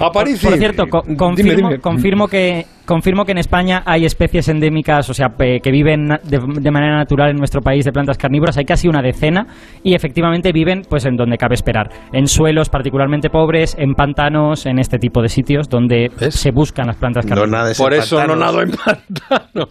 Aparici. 0.00 0.46
Por 0.46 0.58
cierto, 0.58 0.86
co- 0.88 1.02
Dime, 1.04 1.16
confirmo, 1.16 1.68
dime. 1.68 1.80
confirmo 1.80 2.28
que 2.28 2.66
confirmo 2.86 3.24
que 3.24 3.32
en 3.32 3.38
España 3.38 3.82
hay 3.86 4.04
especies 4.04 4.48
endémicas, 4.48 5.08
o 5.10 5.14
sea, 5.14 5.28
pe- 5.30 5.60
que 5.60 5.70
viven 5.70 6.06
na- 6.06 6.20
de, 6.22 6.38
de 6.38 6.70
manera 6.70 6.96
natural 6.96 7.30
en 7.30 7.36
nuestro 7.36 7.60
país 7.60 7.84
de 7.84 7.92
plantas 7.92 8.18
carnívoras. 8.18 8.56
Hay 8.58 8.64
casi 8.64 8.88
una 8.88 9.02
decena 9.02 9.46
y 9.82 9.94
efectivamente 9.94 10.52
viven, 10.52 10.82
pues, 10.88 11.04
en 11.06 11.16
donde 11.16 11.36
cabe 11.36 11.54
esperar, 11.54 11.88
en 12.12 12.26
suelos 12.26 12.68
particularmente 12.68 13.30
pobres, 13.30 13.74
en 13.78 13.94
pantanos, 13.94 14.66
en 14.66 14.78
este 14.78 14.98
tipo 14.98 15.22
de 15.22 15.28
sitios 15.28 15.68
donde 15.68 16.10
¿Ves? 16.20 16.34
se 16.34 16.50
buscan 16.50 16.86
las 16.86 16.96
plantas 16.96 17.24
No 17.24 17.30
carnívoras. 17.36 17.62
nades 17.62 17.78
Por 17.78 17.94
en 17.94 18.00
eso 18.00 18.16
no 18.16 18.34
pantanos. 18.34 18.44
nado 18.44 18.62
en 18.62 18.70
pantanos. 18.70 19.68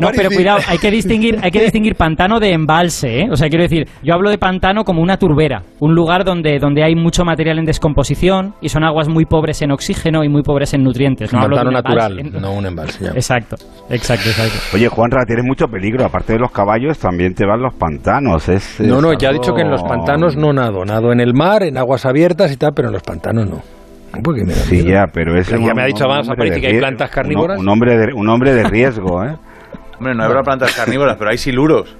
No, 0.00 0.10
pero 0.14 0.30
cuidado, 0.30 0.58
hay 0.68 0.78
que 0.78 0.90
distinguir, 0.90 1.38
hay 1.42 1.50
que 1.50 1.60
distinguir 1.62 1.94
pantano 1.94 2.40
de 2.40 2.52
embalse, 2.52 3.20
¿eh? 3.22 3.28
O 3.30 3.36
sea, 3.36 3.48
quiero 3.48 3.62
decir, 3.62 3.86
yo 4.02 4.14
hablo 4.14 4.30
de 4.30 4.38
pantano 4.38 4.84
como 4.84 5.02
una 5.02 5.16
turbera, 5.16 5.62
un 5.80 5.94
lugar 5.94 6.24
donde, 6.24 6.58
donde 6.58 6.82
hay 6.84 6.94
mucho 6.94 7.24
material 7.24 7.58
en 7.58 7.64
descomposición 7.64 8.54
y 8.60 8.68
son 8.68 8.84
aguas 8.84 9.08
muy 9.08 9.24
pobres 9.24 9.62
en 9.62 9.70
oxígeno 9.72 10.24
y 10.24 10.28
muy 10.28 10.42
pobres 10.42 10.74
en 10.74 10.82
nutrientes. 10.82 11.32
No 11.32 11.40
hablo 11.40 11.56
de 11.56 11.64
natural, 11.98 12.18
en- 12.18 12.40
no 12.40 12.52
un 12.52 12.66
embalse. 12.66 13.04
ya. 13.04 13.10
Exacto, 13.12 13.56
exacto, 13.90 14.28
exacto. 14.28 14.58
Oye, 14.74 14.88
Juanra, 14.88 15.24
tienes 15.26 15.44
mucho 15.44 15.66
peligro. 15.66 16.04
Aparte 16.04 16.34
de 16.34 16.38
los 16.38 16.50
caballos, 16.50 16.98
también 16.98 17.34
te 17.34 17.44
van 17.46 17.60
los 17.60 17.74
pantanos. 17.74 18.48
Es, 18.48 18.80
No, 18.80 18.96
es 18.96 19.02
no, 19.02 19.12
ya 19.14 19.28
he 19.28 19.30
algo- 19.30 19.40
dicho 19.42 19.54
que 19.54 19.62
en 19.62 19.70
los 19.70 19.82
pantanos 19.82 20.36
no 20.36 20.52
nado. 20.52 20.84
Nado 20.84 21.12
en 21.12 21.20
el 21.20 21.34
mar, 21.34 21.62
en 21.62 21.76
aguas 21.78 22.06
abiertas 22.06 22.52
y 22.52 22.56
tal, 22.56 22.72
pero 22.74 22.88
en 22.88 22.94
los 22.94 23.02
pantanos 23.02 23.48
no. 23.48 23.62
Porque 24.22 24.44
me 24.44 24.52
Sí, 24.54 24.84
ya, 24.84 25.04
pero 25.12 25.38
es 25.38 25.48
ya 25.48 25.56
un- 25.58 25.64
me 25.74 25.82
ha 25.82 25.86
dicho 25.86 26.06
que 26.06 26.42
hay 26.42 26.50
rie- 26.50 26.78
plantas 26.78 27.10
un- 27.10 27.14
carnívoras. 27.14 27.58
Un, 27.60 27.68
hombre 27.68 27.96
de, 27.98 28.12
un 28.14 28.28
hombre 28.28 28.54
de 28.54 28.64
riesgo, 28.64 29.22
¿eh? 29.24 29.36
Hombre, 29.98 30.14
no 30.14 30.24
habrá 30.24 30.42
plantas 30.42 30.74
carnívoras, 30.74 31.16
pero 31.18 31.30
hay 31.30 31.38
siluros. 31.38 31.94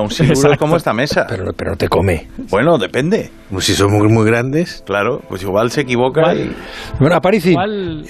Un 0.00 0.10
Exacto. 0.10 0.58
como 0.58 0.76
esta 0.76 0.92
mesa. 0.92 1.26
Pero, 1.28 1.52
pero 1.52 1.72
no 1.72 1.76
te 1.76 1.88
come. 1.88 2.28
Bueno, 2.50 2.78
depende. 2.78 3.30
Pues 3.50 3.64
si 3.64 3.74
son 3.74 3.92
muy, 3.92 4.08
muy 4.08 4.26
grandes. 4.26 4.82
Claro, 4.86 5.20
pues 5.28 5.42
igual 5.42 5.70
se 5.70 5.82
equivoca 5.82 6.34
y... 6.34 6.54
Bueno, 6.98 7.16
Aparici, 7.16 7.54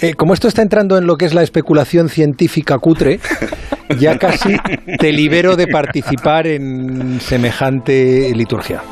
eh, 0.01 0.15
como 0.15 0.35
esto 0.35 0.49
está 0.49 0.63
entrando 0.63 0.99
en 0.99 1.07
lo 1.07 1.17
que 1.17 1.25
es 1.27 1.35
la 1.35 1.43
especulación 1.43 2.09
científica 2.09 2.79
cutre, 2.79 3.21
ya 3.99 4.19
casi 4.19 4.57
te 4.99 5.13
libero 5.13 5.57
de 5.57 5.67
participar 5.67 6.47
en 6.47 7.21
semejante 7.21 8.33
liturgia. 8.35 8.83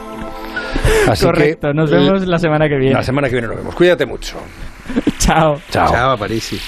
Así 1.08 1.24
Correcto, 1.24 1.68
que 1.68 1.74
nos 1.74 1.90
vemos 1.90 2.26
la 2.26 2.38
semana 2.38 2.68
que 2.68 2.76
viene. 2.76 2.94
la 2.94 3.02
semana 3.02 3.28
que 3.28 3.34
viene 3.34 3.48
nos 3.48 3.56
vemos. 3.56 3.74
Cuídate 3.74 4.06
mucho. 4.06 4.36
Chao. 5.18 5.60
Chao. 5.70 5.90
Chao, 5.90 6.10
Aparici. 6.12 6.58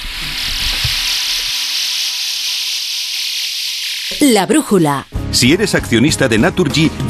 La 4.20 4.46
brújula. 4.46 5.06
Si 5.32 5.52
eres 5.52 5.74
accionista 5.74 6.28
de 6.28 6.38
Naturgy, 6.38 6.90
ya 7.02 7.04